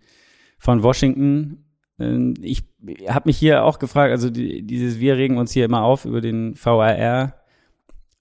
von 0.59 0.83
Washington. 0.83 1.65
Ähm, 2.03 2.35
ich 2.43 2.65
habe 3.09 3.29
mich 3.29 3.39
hier 3.39 3.65
auch 3.65 3.79
gefragt, 3.79 4.11
also 4.11 4.31
die, 4.31 4.63
dieses, 4.63 4.99
wir 4.99 5.17
regen 5.17 5.39
uns 5.39 5.53
hier 5.53 5.65
immer 5.65 5.83
auf 5.83 6.05
über 6.05 6.21
den 6.21 6.55
VAR. 6.57 7.35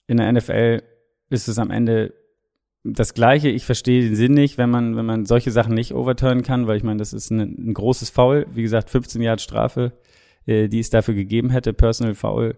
In 0.06 0.16
der 0.18 0.32
NFL 0.32 0.82
ist 1.30 1.48
es 1.48 1.58
am 1.58 1.70
Ende 1.70 2.14
das 2.84 3.14
Gleiche. 3.14 3.48
Ich 3.48 3.64
verstehe 3.64 4.02
den 4.02 4.16
Sinn 4.16 4.34
nicht, 4.34 4.58
wenn 4.58 4.70
man, 4.70 4.96
wenn 4.96 5.06
man 5.06 5.26
solche 5.26 5.50
Sachen 5.50 5.74
nicht 5.74 5.94
overturnen 5.94 6.42
kann, 6.42 6.66
weil 6.66 6.76
ich 6.76 6.82
meine, 6.82 6.98
das 6.98 7.12
ist 7.12 7.30
ein, 7.30 7.40
ein 7.40 7.74
großes 7.74 8.10
Foul. 8.10 8.46
Wie 8.52 8.62
gesagt, 8.62 8.90
15 8.90 9.22
Jahre 9.22 9.38
Strafe, 9.38 9.92
äh, 10.46 10.68
die 10.68 10.80
es 10.80 10.90
dafür 10.90 11.14
gegeben 11.14 11.50
hätte, 11.50 11.72
Personal 11.72 12.14
Foul. 12.14 12.56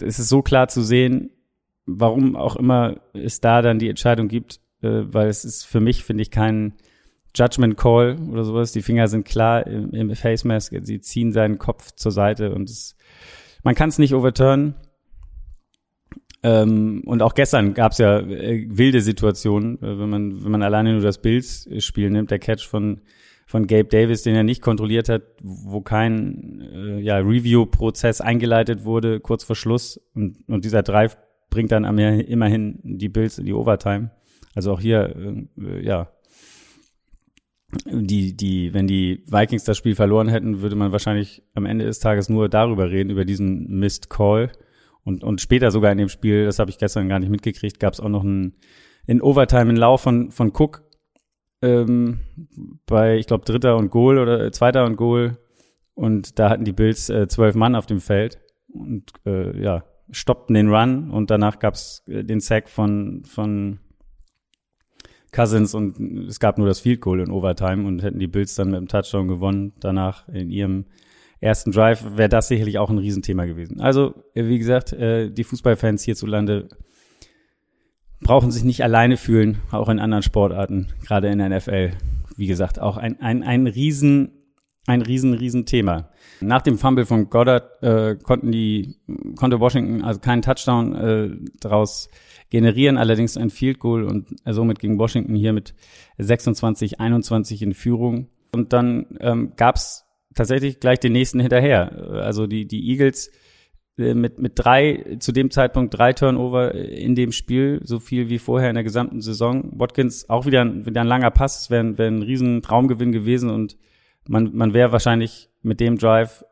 Es 0.00 0.18
ist 0.18 0.28
so 0.28 0.42
klar 0.42 0.68
zu 0.68 0.82
sehen, 0.82 1.30
warum 1.84 2.34
auch 2.36 2.56
immer 2.56 2.96
es 3.12 3.40
da 3.40 3.62
dann 3.62 3.78
die 3.78 3.88
Entscheidung 3.88 4.28
gibt, 4.28 4.60
äh, 4.82 5.02
weil 5.04 5.28
es 5.28 5.44
ist 5.44 5.64
für 5.64 5.80
mich, 5.80 6.04
finde 6.04 6.22
ich, 6.22 6.30
kein 6.30 6.74
Judgment 7.36 7.76
Call 7.76 8.16
oder 8.30 8.44
sowas. 8.44 8.72
Die 8.72 8.82
Finger 8.82 9.08
sind 9.08 9.24
klar 9.26 9.66
im, 9.66 9.90
im 9.90 10.14
Face 10.14 10.44
Mask. 10.44 10.74
Sie 10.82 11.00
ziehen 11.00 11.32
seinen 11.32 11.58
Kopf 11.58 11.92
zur 11.92 12.12
Seite 12.12 12.54
und 12.54 12.70
es, 12.70 12.96
man 13.62 13.74
kann 13.74 13.88
es 13.88 13.98
nicht 13.98 14.14
overturnen. 14.14 14.74
Ähm, 16.42 17.02
und 17.06 17.22
auch 17.22 17.34
gestern 17.34 17.74
gab 17.74 17.92
es 17.92 17.98
ja 17.98 18.20
äh, 18.20 18.66
wilde 18.68 19.00
Situationen, 19.00 19.82
äh, 19.82 19.98
wenn 19.98 20.08
man 20.08 20.44
wenn 20.44 20.50
man 20.50 20.62
alleine 20.62 20.92
nur 20.92 21.02
das 21.02 21.20
Bildspiel 21.20 22.10
nimmt, 22.10 22.30
der 22.30 22.38
Catch 22.38 22.66
von 22.66 23.00
von 23.46 23.66
Gabe 23.66 23.84
Davis, 23.84 24.22
den 24.22 24.34
er 24.34 24.42
nicht 24.42 24.60
kontrolliert 24.60 25.08
hat, 25.08 25.22
wo 25.42 25.80
kein 25.80 26.60
äh, 26.72 27.00
ja, 27.00 27.18
Review-Prozess 27.18 28.20
eingeleitet 28.20 28.84
wurde, 28.84 29.20
kurz 29.20 29.44
vor 29.44 29.54
Schluss 29.54 30.00
und, 30.14 30.38
und 30.48 30.64
dieser 30.64 30.82
Drive 30.82 31.16
bringt 31.48 31.70
dann 31.70 31.84
immerhin 31.84 32.80
die 32.82 33.08
Bills 33.08 33.38
in 33.38 33.46
die 33.46 33.54
Overtime. 33.54 34.10
Also 34.54 34.72
auch 34.72 34.80
hier, 34.80 35.14
äh, 35.58 35.84
ja, 35.84 36.08
die, 37.68 38.36
die, 38.36 38.72
wenn 38.74 38.86
die 38.86 39.24
Vikings 39.26 39.64
das 39.64 39.76
Spiel 39.76 39.94
verloren 39.94 40.28
hätten, 40.28 40.60
würde 40.60 40.76
man 40.76 40.92
wahrscheinlich 40.92 41.42
am 41.54 41.66
Ende 41.66 41.84
des 41.84 41.98
Tages 41.98 42.28
nur 42.28 42.48
darüber 42.48 42.90
reden, 42.90 43.10
über 43.10 43.24
diesen 43.24 43.66
Missed 43.78 44.08
Call. 44.08 44.52
Und, 45.04 45.24
und 45.24 45.40
später 45.40 45.70
sogar 45.70 45.92
in 45.92 45.98
dem 45.98 46.08
Spiel, 46.08 46.44
das 46.44 46.58
habe 46.58 46.70
ich 46.70 46.78
gestern 46.78 47.08
gar 47.08 47.18
nicht 47.18 47.30
mitgekriegt, 47.30 47.80
gab 47.80 47.92
es 47.92 48.00
auch 48.00 48.08
noch 48.08 48.24
einen, 48.24 48.54
in 49.06 49.22
Overtime 49.22 49.62
einen 49.62 49.76
Lauf 49.76 50.00
von, 50.02 50.30
von 50.30 50.52
Cook 50.52 50.82
ähm, 51.62 52.20
bei, 52.86 53.16
ich 53.16 53.26
glaube, 53.26 53.44
dritter 53.44 53.76
und 53.76 53.90
Goal 53.90 54.18
oder 54.18 54.44
äh, 54.44 54.50
zweiter 54.50 54.84
und 54.84 54.96
Goal. 54.96 55.38
Und 55.94 56.38
da 56.38 56.50
hatten 56.50 56.64
die 56.64 56.72
Bills 56.72 57.08
äh, 57.08 57.26
zwölf 57.28 57.54
Mann 57.54 57.74
auf 57.74 57.86
dem 57.86 58.00
Feld. 58.00 58.38
Und 58.68 59.12
äh, 59.24 59.58
ja, 59.60 59.84
stoppten 60.10 60.54
den 60.54 60.68
Run 60.68 61.10
und 61.10 61.30
danach 61.30 61.58
gab 61.58 61.74
es 61.74 62.02
äh, 62.06 62.22
den 62.22 62.40
Sack 62.40 62.68
von, 62.68 63.24
von 63.24 63.80
Cousins 65.36 65.74
und 65.74 66.00
es 66.28 66.40
gab 66.40 66.56
nur 66.56 66.66
das 66.66 66.80
Field 66.80 67.02
Goal 67.02 67.20
in 67.20 67.30
Overtime 67.30 67.86
und 67.86 68.02
hätten 68.02 68.18
die 68.18 68.26
Bills 68.26 68.54
dann 68.54 68.70
mit 68.70 68.80
dem 68.80 68.88
Touchdown 68.88 69.28
gewonnen. 69.28 69.74
Danach 69.80 70.26
in 70.28 70.50
ihrem 70.50 70.86
ersten 71.40 71.72
Drive 71.72 72.16
wäre 72.16 72.30
das 72.30 72.48
sicherlich 72.48 72.78
auch 72.78 72.88
ein 72.88 72.96
Riesenthema 72.96 73.44
gewesen. 73.44 73.80
Also, 73.80 74.14
äh, 74.34 74.46
wie 74.46 74.58
gesagt, 74.58 74.94
äh, 74.94 75.30
die 75.30 75.44
Fußballfans 75.44 76.02
hierzulande 76.04 76.68
brauchen 78.20 78.50
sich 78.50 78.64
nicht 78.64 78.82
alleine 78.82 79.18
fühlen, 79.18 79.58
auch 79.70 79.90
in 79.90 79.98
anderen 79.98 80.22
Sportarten, 80.22 80.88
gerade 81.04 81.28
in 81.28 81.38
der 81.38 81.50
NFL. 81.50 81.90
Wie 82.36 82.46
gesagt, 82.46 82.80
auch 82.80 82.96
ein, 82.96 83.20
ein, 83.20 83.42
ein 83.42 83.66
riesen 83.66 84.45
ein 84.86 85.02
riesen, 85.02 85.34
riesen 85.34 85.66
Thema. 85.66 86.10
Nach 86.40 86.62
dem 86.62 86.78
Fumble 86.78 87.06
von 87.06 87.28
Goddard 87.28 87.82
äh, 87.82 88.16
konnten 88.16 88.52
die, 88.52 88.96
konnte 89.36 89.60
Washington 89.60 90.02
also 90.02 90.20
keinen 90.20 90.42
Touchdown 90.42 90.94
äh, 90.94 91.30
daraus 91.60 92.08
generieren, 92.50 92.96
allerdings 92.96 93.36
ein 93.36 93.50
Field 93.50 93.78
Goal 93.78 94.04
und 94.04 94.28
äh, 94.44 94.52
somit 94.52 94.78
ging 94.78 94.98
Washington 94.98 95.34
hier 95.34 95.52
mit 95.52 95.74
26, 96.18 97.00
21 97.00 97.62
in 97.62 97.74
Führung. 97.74 98.28
Und 98.52 98.72
dann 98.72 99.06
ähm, 99.20 99.52
gab 99.56 99.76
es 99.76 100.04
tatsächlich 100.34 100.80
gleich 100.80 101.00
den 101.00 101.12
nächsten 101.12 101.40
hinterher. 101.40 102.22
Also 102.22 102.46
die, 102.46 102.66
die 102.66 102.88
Eagles 102.90 103.30
äh, 103.98 104.14
mit, 104.14 104.38
mit 104.38 104.52
drei, 104.54 105.16
zu 105.18 105.32
dem 105.32 105.50
Zeitpunkt 105.50 105.96
drei 105.96 106.12
Turnover 106.12 106.74
in 106.74 107.14
dem 107.14 107.32
Spiel, 107.32 107.80
so 107.82 107.98
viel 107.98 108.28
wie 108.28 108.38
vorher 108.38 108.68
in 108.68 108.74
der 108.74 108.84
gesamten 108.84 109.20
Saison. 109.20 109.72
Watkins 109.78 110.28
auch 110.28 110.46
wieder 110.46 110.60
ein, 110.60 110.86
wieder 110.86 111.00
ein 111.00 111.06
langer 111.08 111.30
Pass, 111.30 111.62
es 111.62 111.70
wäre 111.70 111.98
wär 111.98 112.08
ein 112.08 112.22
riesen 112.22 112.62
Traumgewinn 112.62 113.12
gewesen 113.12 113.50
und 113.50 113.76
man, 114.28 114.54
man 114.54 114.74
wäre 114.74 114.92
wahrscheinlich 114.92 115.50
mit 115.62 115.80
dem 115.80 115.98
Drive 115.98 116.44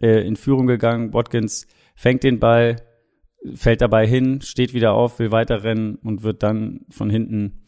äh, 0.00 0.26
in 0.26 0.36
Führung 0.36 0.66
gegangen. 0.66 1.12
Watkins 1.12 1.66
fängt 1.94 2.22
den 2.22 2.38
Ball, 2.38 2.76
fällt 3.54 3.80
dabei 3.80 4.06
hin, 4.06 4.40
steht 4.40 4.74
wieder 4.74 4.92
auf, 4.92 5.18
will 5.18 5.30
weiterrennen 5.30 5.96
und 5.96 6.22
wird 6.22 6.42
dann 6.42 6.80
von 6.90 7.10
hinten 7.10 7.62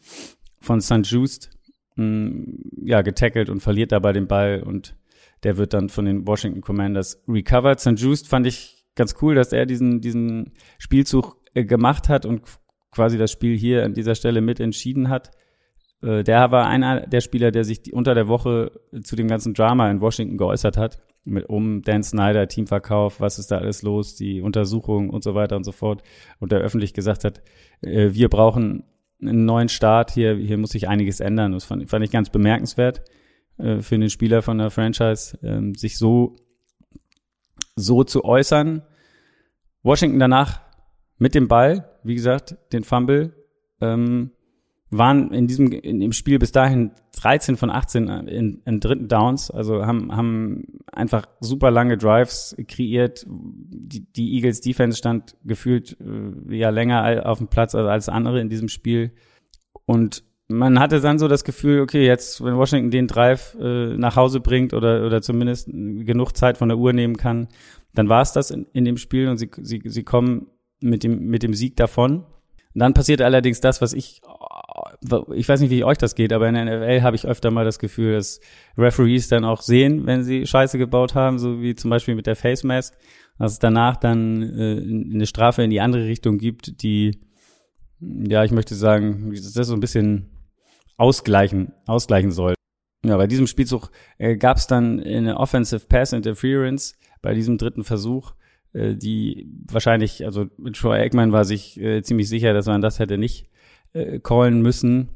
von 0.59 0.81
St. 0.81 1.01
Just 1.03 1.51
mm, 1.95 2.43
ja, 2.85 3.01
getackelt 3.01 3.49
und 3.49 3.61
verliert 3.61 3.91
dabei 3.91 4.13
den 4.13 4.27
Ball 4.27 4.63
und 4.63 4.95
der 5.43 5.57
wird 5.57 5.73
dann 5.73 5.89
von 5.89 6.05
den 6.05 6.25
Washington 6.25 6.61
Commanders 6.61 7.21
recovered. 7.27 7.79
St. 7.79 7.93
Just 7.97 8.27
fand 8.27 8.47
ich 8.47 8.85
ganz 8.95 9.15
cool, 9.21 9.35
dass 9.35 9.51
er 9.51 9.65
diesen, 9.65 9.99
diesen 9.99 10.53
Spielzug 10.77 11.37
äh, 11.53 11.65
gemacht 11.65 12.09
hat 12.09 12.25
und 12.25 12.43
quasi 12.91 13.17
das 13.17 13.31
Spiel 13.31 13.57
hier 13.57 13.83
an 13.83 13.93
dieser 13.93 14.15
Stelle 14.15 14.41
mit 14.41 14.59
entschieden 14.59 15.09
hat. 15.09 15.31
Äh, 16.03 16.23
der 16.23 16.51
war 16.51 16.67
einer 16.67 17.07
der 17.07 17.21
Spieler, 17.21 17.51
der 17.51 17.63
sich 17.63 17.93
unter 17.93 18.13
der 18.13 18.27
Woche 18.27 18.71
zu 19.03 19.15
dem 19.15 19.27
ganzen 19.27 19.53
Drama 19.53 19.89
in 19.89 20.01
Washington 20.01 20.37
geäußert 20.37 20.77
hat. 20.77 20.99
Mit 21.25 21.47
um 21.47 21.81
Dan 21.83 22.03
Snyder, 22.03 22.49
Teamverkauf, 22.49 23.21
was 23.21 23.39
ist 23.39 23.49
da 23.49 23.57
alles 23.57 23.81
los, 23.81 24.15
die 24.15 24.41
Untersuchung 24.41 25.09
und 25.09 25.23
so 25.23 25.35
weiter 25.35 25.55
und 25.55 25.63
so 25.63 25.71
fort. 25.71 26.03
Und 26.39 26.51
der 26.51 26.59
öffentlich 26.59 26.93
gesagt 26.93 27.23
hat, 27.23 27.41
äh, 27.81 28.09
wir 28.11 28.27
brauchen 28.27 28.83
einen 29.21 29.45
neuen 29.45 29.69
Start, 29.69 30.11
hier, 30.11 30.35
hier 30.35 30.57
muss 30.57 30.71
sich 30.71 30.89
einiges 30.89 31.21
ändern. 31.21 31.53
Das 31.53 31.63
fand, 31.63 31.89
fand 31.89 32.03
ich 32.03 32.11
ganz 32.11 32.29
bemerkenswert 32.29 33.03
äh, 33.57 33.79
für 33.79 33.97
den 33.97 34.09
Spieler 34.09 34.41
von 34.41 34.57
der 34.57 34.69
Franchise, 34.69 35.39
ähm, 35.43 35.75
sich 35.75 35.97
so, 35.97 36.35
so 37.77 38.03
zu 38.03 38.25
äußern. 38.25 38.81
Washington 39.81 40.19
danach 40.19 40.59
mit 41.17 41.35
dem 41.35 41.47
Ball, 41.47 41.89
wie 42.03 42.15
gesagt, 42.15 42.57
den 42.73 42.83
Fumble 42.83 43.33
ähm, 43.79 44.31
waren 44.97 45.31
in 45.31 45.47
diesem 45.47 45.71
in 45.71 45.99
dem 45.99 46.11
Spiel 46.11 46.39
bis 46.39 46.51
dahin 46.51 46.91
13 47.13 47.57
von 47.57 47.69
18 47.69 48.07
in, 48.07 48.61
in 48.65 48.79
dritten 48.79 49.07
Downs, 49.07 49.51
also 49.51 49.85
haben 49.85 50.15
haben 50.15 50.63
einfach 50.91 51.25
super 51.39 51.71
lange 51.71 51.97
Drives 51.97 52.55
kreiert. 52.67 53.25
Die, 53.27 54.05
die 54.11 54.35
Eagles 54.35 54.61
Defense 54.61 54.97
stand 54.97 55.35
gefühlt 55.43 55.97
äh, 56.01 56.55
ja 56.55 56.69
länger 56.69 57.23
auf 57.25 57.37
dem 57.37 57.47
Platz 57.47 57.75
als, 57.75 57.87
als 57.87 58.09
andere 58.09 58.41
in 58.41 58.49
diesem 58.49 58.69
Spiel 58.69 59.11
und 59.85 60.23
man 60.47 60.79
hatte 60.79 60.99
dann 60.99 61.19
so 61.19 61.27
das 61.27 61.43
Gefühl, 61.43 61.81
okay, 61.81 62.05
jetzt 62.05 62.43
wenn 62.43 62.57
Washington 62.57 62.91
den 62.91 63.07
Drive 63.07 63.55
äh, 63.59 63.95
nach 63.95 64.15
Hause 64.15 64.39
bringt 64.39 64.73
oder 64.73 65.05
oder 65.05 65.21
zumindest 65.21 65.67
genug 65.67 66.35
Zeit 66.35 66.57
von 66.57 66.69
der 66.69 66.77
Uhr 66.77 66.93
nehmen 66.93 67.17
kann, 67.17 67.47
dann 67.93 68.09
war 68.09 68.21
es 68.21 68.33
das 68.33 68.51
in, 68.51 68.67
in 68.73 68.85
dem 68.85 68.97
Spiel 68.97 69.29
und 69.29 69.37
sie 69.37 69.49
sie 69.61 69.81
sie 69.85 70.03
kommen 70.03 70.47
mit 70.81 71.03
dem 71.03 71.25
mit 71.27 71.43
dem 71.43 71.53
Sieg 71.53 71.75
davon. 71.77 72.25
Dann 72.75 72.93
passiert 72.93 73.21
allerdings 73.21 73.61
das, 73.61 73.81
was 73.81 73.93
ich 73.93 74.21
ich 75.35 75.49
weiß 75.49 75.59
nicht, 75.59 75.69
wie 75.69 75.83
euch 75.83 75.97
das 75.97 76.15
geht, 76.15 76.33
aber 76.33 76.47
in 76.47 76.55
der 76.55 76.65
NFL 76.65 77.01
habe 77.01 77.15
ich 77.15 77.25
öfter 77.25 77.51
mal 77.51 77.65
das 77.65 77.79
Gefühl, 77.79 78.13
dass 78.13 78.39
Referees 78.77 79.27
dann 79.27 79.45
auch 79.45 79.61
sehen, 79.61 80.05
wenn 80.05 80.23
sie 80.23 80.45
Scheiße 80.45 80.77
gebaut 80.77 81.15
haben, 81.15 81.39
so 81.39 81.61
wie 81.61 81.75
zum 81.75 81.89
Beispiel 81.89 82.15
mit 82.15 82.27
der 82.27 82.35
Face 82.35 82.63
Mask, 82.63 82.95
dass 83.37 83.53
es 83.53 83.59
danach 83.59 83.97
dann 83.97 84.41
äh, 84.41 85.13
eine 85.13 85.25
Strafe 85.25 85.63
in 85.63 85.69
die 85.69 85.81
andere 85.81 86.05
Richtung 86.05 86.37
gibt, 86.37 86.81
die, 86.81 87.19
ja, 87.99 88.43
ich 88.43 88.51
möchte 88.51 88.75
sagen, 88.75 89.31
das 89.33 89.53
so 89.67 89.73
ein 89.73 89.79
bisschen 89.79 90.29
ausgleichen, 90.97 91.73
ausgleichen 91.85 92.31
soll. 92.31 92.53
Ja, 93.05 93.17
bei 93.17 93.27
diesem 93.27 93.47
Spielzug 93.47 93.91
äh, 94.17 94.37
gab 94.37 94.57
es 94.57 94.67
dann 94.67 95.01
eine 95.01 95.37
Offensive 95.37 95.87
Pass 95.87 96.13
Interference 96.13 96.95
bei 97.21 97.33
diesem 97.33 97.57
dritten 97.57 97.83
Versuch, 97.83 98.33
äh, 98.71 98.95
die 98.95 99.49
wahrscheinlich, 99.69 100.25
also 100.25 100.45
Troy 100.71 100.99
Eggman 100.99 101.33
war 101.33 101.43
sich 101.43 101.79
äh, 101.79 102.01
ziemlich 102.01 102.29
sicher, 102.29 102.53
dass 102.53 102.67
man 102.67 102.81
das 102.81 102.99
hätte 102.99 103.17
nicht 103.17 103.49
äh, 103.93 104.19
callen 104.19 104.61
müssen. 104.61 105.09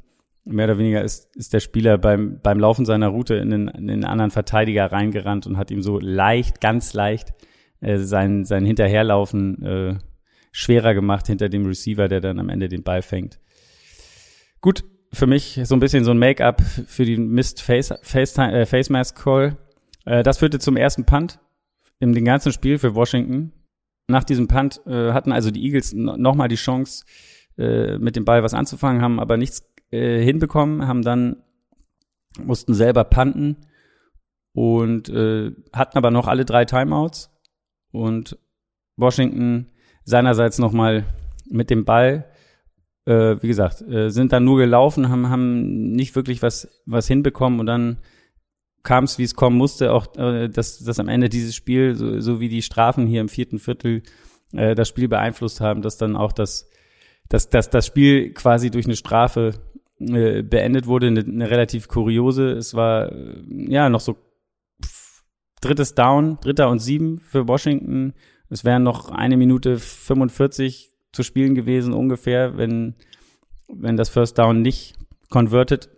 Mehr 0.46 0.66
oder 0.66 0.78
weniger 0.78 1.04
ist, 1.04 1.36
ist 1.36 1.54
der 1.54 1.60
Spieler 1.60 1.98
beim, 1.98 2.40
beim 2.42 2.60
Laufen 2.60 2.86
seiner 2.86 3.10
Route 3.10 3.36
in 3.36 3.50
den, 3.50 3.68
in 3.68 3.88
den 3.88 4.06
anderen 4.06 4.32
Verteidiger 4.32 4.92
reingerannt 4.92 5.46
und 5.46 5.58
hat 5.58 5.72
ihm 5.72 5.82
so 5.82 6.00
leicht, 6.00 6.62
ganz 6.62 6.94
leicht 6.94 7.34
äh, 7.82 7.98
sein, 7.98 8.46
sein 8.46 8.66
Hinterherlaufen 8.66 9.64
äh, 9.64 9.98
schwerer 10.52 10.94
gemacht 10.94 11.28
hinter 11.28 11.50
dem 11.50 11.66
Receiver, 11.66 12.08
der 12.08 12.22
dann 12.22 12.40
am 12.40 12.50
Ende 12.50 12.70
den 12.70 12.84
Ball 12.84 13.02
fängt. 13.02 13.40
Gut, 14.62 14.84
für 15.14 15.28
mich 15.28 15.60
so 15.64 15.76
ein 15.76 15.80
bisschen 15.80 16.04
so 16.04 16.12
ein 16.12 16.18
Make-up 16.18 16.62
für 16.62 17.06
den 17.06 17.30
Mist 17.30 17.62
Face, 17.62 17.94
Face, 18.02 18.38
äh, 18.38 18.66
Face 18.66 18.90
Mask 18.90 19.22
Call. 19.22 19.58
Äh, 20.06 20.24
das 20.24 20.40
führte 20.40 20.60
zum 20.60 20.78
ersten 20.78 21.06
Punt 21.06 21.40
in 22.00 22.14
dem 22.14 22.26
ganzen 22.26 22.52
Spiel 22.52 22.78
für 22.78 22.96
Washington. 22.96 23.54
Nach 24.08 24.24
diesem 24.24 24.48
Punt 24.48 24.82
äh, 24.86 25.12
hatten 25.12 25.32
also 25.32 25.52
die 25.52 25.64
Eagles 25.64 25.94
nochmal 25.94 26.48
die 26.48 26.56
Chance, 26.56 27.06
äh, 27.58 27.98
mit 27.98 28.16
dem 28.16 28.26
Ball 28.26 28.44
was 28.44 28.54
anzufangen, 28.54 29.02
haben 29.02 29.20
aber 29.20 29.38
nichts 29.38 29.64
äh, 29.92 30.22
hinbekommen, 30.22 30.88
haben 30.88 31.02
dann 31.02 31.44
mussten 32.40 32.74
selber 32.74 33.04
panten 33.04 33.58
und 34.54 35.10
äh, 35.10 35.52
hatten 35.74 35.98
aber 35.98 36.12
noch 36.12 36.28
alle 36.28 36.46
drei 36.46 36.66
Timeouts 36.66 37.32
und 37.92 38.38
Washington 38.96 39.72
seinerseits 40.04 40.60
nochmal 40.60 41.06
mit 41.50 41.70
dem 41.70 41.86
Ball, 41.86 42.26
äh, 43.06 43.36
wie 43.42 43.48
gesagt, 43.48 43.82
äh, 43.82 44.10
sind 44.10 44.34
dann 44.34 44.44
nur 44.44 44.58
gelaufen, 44.58 45.10
haben, 45.10 45.30
haben 45.30 45.92
nicht 45.92 46.16
wirklich 46.16 46.42
was, 46.42 46.82
was 46.86 47.08
hinbekommen 47.08 47.60
und 47.60 47.66
dann 47.66 47.98
kam 48.84 49.04
es, 49.04 49.18
wie 49.18 49.24
es 49.24 49.36
kommen 49.36 49.58
musste, 49.58 49.94
auch 49.94 50.16
äh, 50.16 50.48
dass, 50.48 50.80
dass 50.80 51.00
am 51.00 51.10
Ende 51.10 51.30
dieses 51.30 51.56
Spiel, 51.56 51.96
so, 51.96 52.20
so 52.20 52.40
wie 52.40 52.50
die 52.50 52.62
Strafen 52.62 53.06
hier 53.06 53.22
im 53.22 53.30
vierten 53.30 53.60
Viertel 53.60 54.02
äh, 54.54 54.76
das 54.76 54.88
Spiel 54.88 55.08
beeinflusst 55.08 55.60
haben, 55.62 55.82
dass 55.82 55.98
dann 55.98 56.16
auch 56.16 56.32
das 56.32 56.70
dass, 57.30 57.50
dass 57.50 57.70
das 57.70 57.86
Spiel 57.86 58.34
quasi 58.34 58.70
durch 58.72 58.86
eine 58.86 58.96
Strafe 58.96 59.54
äh, 60.00 60.44
beendet 60.44 60.88
wurde, 60.88 61.08
eine, 61.08 61.22
eine 61.22 61.50
relativ 61.50 61.88
kuriose. 61.88 62.52
Es 62.52 62.74
war 62.74 63.12
äh, 63.12 63.44
ja 63.48 63.90
noch 63.90 64.00
so 64.00 64.18
drittes 65.62 65.96
Down, 65.96 66.38
dritter 66.42 66.70
und 66.70 66.80
sieben 66.80 67.20
für 67.20 67.48
Washington. 67.48 68.14
Es 68.50 68.64
wären 68.64 68.84
noch 68.84 69.10
eine 69.10 69.38
Minute 69.38 69.78
45 69.78 70.92
zu 71.12 71.24
spielen 71.24 71.56
gewesen 71.56 71.94
ungefähr, 71.94 72.58
wenn, 72.58 72.96
wenn 73.68 73.98
das 73.98 74.10
First 74.10 74.38
Down 74.38 74.62
nicht 74.62 74.94
converted 75.30 75.90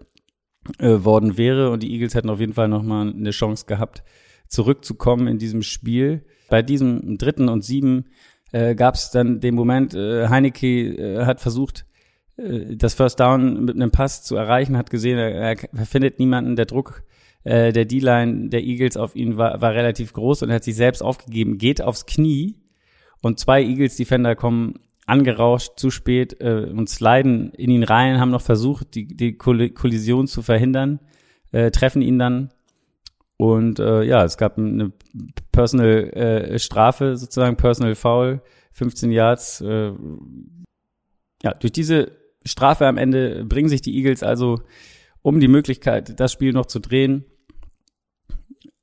äh, 0.77 1.03
worden 1.03 1.37
wäre 1.37 1.69
und 1.71 1.83
die 1.83 1.91
Eagles 1.91 2.15
hätten 2.15 2.29
auf 2.29 2.39
jeden 2.39 2.53
Fall 2.53 2.67
nochmal 2.67 3.09
eine 3.09 3.31
Chance 3.31 3.65
gehabt, 3.65 4.03
zurückzukommen 4.47 5.27
in 5.27 5.37
diesem 5.37 5.61
Spiel. 5.61 6.25
Bei 6.49 6.61
diesem 6.61 7.17
dritten 7.17 7.49
und 7.49 7.63
sieben 7.63 8.05
äh, 8.51 8.75
gab 8.75 8.95
es 8.95 9.11
dann 9.11 9.39
den 9.39 9.55
Moment, 9.55 9.93
äh, 9.93 10.27
Heineke 10.27 10.67
äh, 10.67 11.25
hat 11.25 11.39
versucht, 11.39 11.85
äh, 12.37 12.75
das 12.75 12.93
First 12.93 13.19
Down 13.19 13.65
mit 13.65 13.75
einem 13.75 13.91
Pass 13.91 14.23
zu 14.23 14.35
erreichen, 14.35 14.77
hat 14.77 14.89
gesehen, 14.89 15.17
er, 15.17 15.55
er 15.61 15.85
findet 15.85 16.19
niemanden, 16.19 16.55
der 16.55 16.65
Druck 16.65 17.03
äh, 17.43 17.71
der 17.71 17.85
D-Line 17.85 18.49
der 18.49 18.63
Eagles 18.63 18.97
auf 18.97 19.15
ihn 19.15 19.37
war, 19.37 19.61
war 19.61 19.73
relativ 19.73 20.13
groß 20.13 20.43
und 20.43 20.49
er 20.49 20.55
hat 20.55 20.63
sich 20.63 20.75
selbst 20.75 21.01
aufgegeben, 21.01 21.57
geht 21.57 21.81
aufs 21.81 22.05
Knie 22.05 22.55
und 23.21 23.39
zwei 23.39 23.63
Eagles-Defender 23.63 24.35
kommen 24.35 24.79
angerauscht 25.05 25.73
zu 25.77 25.89
spät 25.89 26.39
äh, 26.39 26.67
und 26.69 26.89
sliden 26.89 27.51
in 27.53 27.71
ihn 27.71 27.83
rein, 27.83 28.19
haben 28.19 28.31
noch 28.31 28.41
versucht, 28.41 28.93
die, 28.95 29.07
die 29.07 29.33
Kollision 29.37 30.27
zu 30.27 30.41
verhindern, 30.41 30.99
äh, 31.51 31.71
treffen 31.71 32.01
ihn 32.01 32.19
dann 32.19 32.49
und 33.39 33.79
äh, 33.79 34.03
ja, 34.03 34.25
es 34.25 34.35
gab 34.35 34.57
eine 34.57 34.91
Personal 35.53 36.09
äh, 36.09 36.59
Strafe, 36.59 37.15
sozusagen 37.15 37.55
Personal 37.55 37.95
Foul, 37.95 38.41
15 38.73 39.13
Yards. 39.13 39.61
Äh, 39.61 39.93
ja, 41.41 41.53
durch 41.53 41.71
diese 41.71 42.11
Strafe 42.43 42.85
am 42.85 42.97
Ende 42.97 43.45
bringen 43.45 43.69
sich 43.69 43.81
die 43.81 43.95
Eagles 43.95 44.23
also 44.23 44.59
um 45.21 45.39
die 45.39 45.47
Möglichkeit, 45.47 46.19
das 46.19 46.33
Spiel 46.33 46.51
noch 46.51 46.65
zu 46.65 46.79
drehen. 46.79 47.23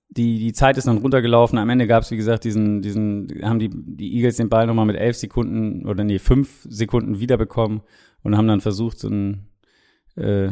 Die, 0.09 0.38
die 0.38 0.55
Zeit 0.55 0.79
ist 0.79 0.87
dann 0.87 0.99
runtergelaufen. 0.99 1.59
Am 1.59 1.69
Ende 1.69 1.87
gab 1.87 2.05
es, 2.05 2.11
wie 2.11 2.16
gesagt, 2.16 2.45
diesen, 2.45 2.81
diesen, 2.81 3.29
haben 3.42 3.59
die, 3.59 3.69
die 3.69 4.14
Eagles 4.14 4.38
den 4.38 4.49
Ball 4.49 4.66
nochmal 4.66 4.87
mit 4.87 4.97
elf 4.97 5.19
Sekunden 5.19 5.87
oder 5.87 6.03
nee, 6.03 6.19
fünf 6.19 6.66
Sekunden 6.66 7.21
wiederbekommen 7.21 7.83
und 8.23 8.38
haben 8.38 8.49
dann 8.49 8.62
versucht, 8.62 9.01
so 9.01 9.11
ein 9.11 9.49
äh, 10.16 10.49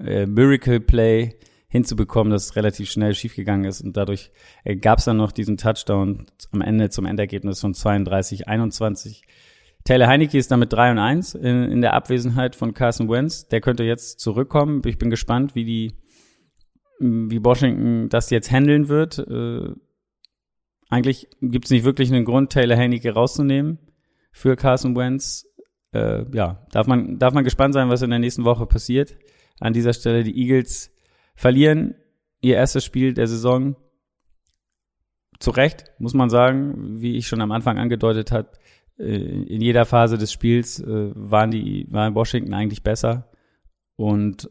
äh, 0.00 0.26
Miracle 0.26 0.80
Play 0.80 1.36
hinzubekommen, 1.68 2.30
dass 2.30 2.46
es 2.46 2.56
relativ 2.56 2.90
schnell 2.90 3.14
schiefgegangen 3.14 3.64
ist. 3.64 3.82
Und 3.82 3.96
dadurch 3.96 4.30
äh, 4.64 4.76
gab 4.76 4.98
es 4.98 5.04
dann 5.04 5.16
noch 5.16 5.32
diesen 5.32 5.56
Touchdown 5.56 6.26
am 6.52 6.60
Ende 6.60 6.90
zum 6.90 7.06
Endergebnis 7.06 7.60
von 7.60 7.74
32, 7.74 8.48
21. 8.48 9.22
Taylor 9.84 10.08
Heineke 10.08 10.38
ist 10.38 10.50
damit 10.50 10.72
3 10.72 10.92
und 10.92 10.98
1 10.98 11.34
in, 11.34 11.64
in 11.64 11.80
der 11.80 11.94
Abwesenheit 11.94 12.56
von 12.56 12.74
Carson 12.74 13.08
Wentz. 13.08 13.48
Der 13.48 13.60
könnte 13.60 13.84
jetzt 13.84 14.20
zurückkommen. 14.20 14.82
Ich 14.84 14.98
bin 14.98 15.10
gespannt, 15.10 15.54
wie 15.54 15.64
die, 15.64 15.92
wie 16.98 17.44
Washington 17.44 18.08
das 18.08 18.30
jetzt 18.30 18.50
handeln 18.50 18.88
wird. 18.88 19.18
Äh, 19.18 19.70
eigentlich 20.88 21.28
gibt 21.40 21.66
es 21.66 21.70
nicht 21.70 21.84
wirklich 21.84 22.12
einen 22.12 22.24
Grund, 22.24 22.52
Taylor 22.52 22.76
Heineke 22.76 23.12
rauszunehmen 23.12 23.78
für 24.32 24.56
Carson 24.56 24.96
Wentz. 24.96 25.46
Äh, 25.92 26.24
ja, 26.32 26.66
darf 26.70 26.86
man, 26.86 27.18
darf 27.18 27.34
man 27.34 27.44
gespannt 27.44 27.74
sein, 27.74 27.88
was 27.88 28.02
in 28.02 28.10
der 28.10 28.18
nächsten 28.18 28.44
Woche 28.44 28.66
passiert. 28.66 29.16
An 29.60 29.72
dieser 29.72 29.92
Stelle 29.92 30.22
die 30.22 30.36
Eagles 30.38 30.95
verlieren 31.36 31.94
ihr 32.40 32.56
erstes 32.56 32.84
Spiel 32.84 33.14
der 33.14 33.26
Saison. 33.26 33.76
Zu 35.38 35.50
Recht, 35.50 35.84
muss 35.98 36.14
man 36.14 36.30
sagen, 36.30 37.00
wie 37.00 37.16
ich 37.16 37.28
schon 37.28 37.42
am 37.42 37.52
Anfang 37.52 37.78
angedeutet 37.78 38.32
habe, 38.32 38.50
äh, 38.98 39.04
in 39.04 39.60
jeder 39.60 39.84
Phase 39.84 40.16
des 40.16 40.32
Spiels 40.32 40.80
äh, 40.80 41.10
waren 41.14 41.50
die, 41.50 41.86
waren 41.90 42.14
Washington 42.14 42.54
eigentlich 42.54 42.82
besser. 42.82 43.30
Und 43.96 44.50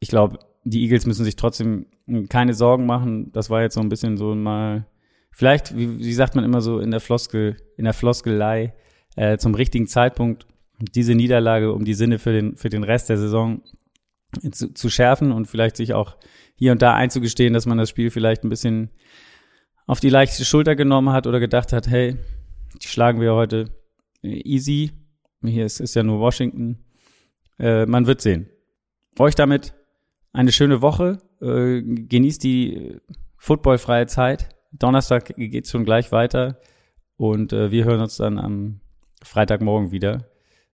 ich 0.00 0.08
glaube, 0.08 0.38
die 0.64 0.82
Eagles 0.82 1.06
müssen 1.06 1.24
sich 1.24 1.36
trotzdem 1.36 1.86
keine 2.28 2.54
Sorgen 2.54 2.86
machen. 2.86 3.30
Das 3.32 3.50
war 3.50 3.62
jetzt 3.62 3.74
so 3.74 3.80
ein 3.80 3.88
bisschen 3.88 4.16
so 4.16 4.34
mal, 4.34 4.86
vielleicht, 5.30 5.76
wie, 5.76 5.98
wie 5.98 6.12
sagt 6.12 6.34
man 6.34 6.44
immer 6.44 6.60
so 6.60 6.78
in 6.78 6.90
der 6.90 7.00
Floskel, 7.00 7.56
in 7.76 7.84
der 7.84 7.94
Floskelei, 7.94 8.74
äh, 9.16 9.36
zum 9.36 9.54
richtigen 9.54 9.86
Zeitpunkt 9.86 10.46
diese 10.78 11.14
Niederlage, 11.14 11.72
um 11.72 11.84
die 11.84 11.94
Sinne 11.94 12.18
für 12.18 12.32
den, 12.32 12.56
für 12.56 12.68
den 12.68 12.84
Rest 12.84 13.08
der 13.08 13.18
Saison 13.18 13.62
zu, 14.52 14.72
zu 14.72 14.90
schärfen 14.90 15.32
und 15.32 15.46
vielleicht 15.46 15.76
sich 15.76 15.94
auch 15.94 16.16
hier 16.54 16.72
und 16.72 16.82
da 16.82 16.94
einzugestehen, 16.94 17.54
dass 17.54 17.66
man 17.66 17.78
das 17.78 17.90
Spiel 17.90 18.10
vielleicht 18.10 18.44
ein 18.44 18.48
bisschen 18.48 18.90
auf 19.86 20.00
die 20.00 20.10
leichte 20.10 20.44
Schulter 20.44 20.76
genommen 20.76 21.12
hat 21.12 21.26
oder 21.26 21.40
gedacht 21.40 21.72
hat, 21.72 21.88
hey, 21.88 22.16
die 22.80 22.86
schlagen 22.86 23.20
wir 23.20 23.34
heute 23.34 23.70
easy. 24.22 24.92
Hier 25.44 25.66
ist, 25.66 25.80
ist 25.80 25.94
ja 25.94 26.02
nur 26.02 26.20
Washington. 26.20 26.84
Äh, 27.58 27.86
man 27.86 28.06
wird 28.06 28.20
sehen. 28.20 28.48
Euch 29.18 29.34
damit 29.34 29.74
eine 30.32 30.52
schöne 30.52 30.80
Woche. 30.80 31.18
Äh, 31.40 31.82
genießt 31.82 32.42
die 32.42 33.00
footballfreie 33.36 34.06
Zeit. 34.06 34.48
Donnerstag 34.70 35.34
geht's 35.36 35.70
schon 35.70 35.84
gleich 35.84 36.12
weiter. 36.12 36.60
Und 37.16 37.52
äh, 37.52 37.70
wir 37.70 37.84
hören 37.84 38.00
uns 38.00 38.16
dann 38.16 38.38
am 38.38 38.80
Freitagmorgen 39.22 39.90
wieder 39.90 40.31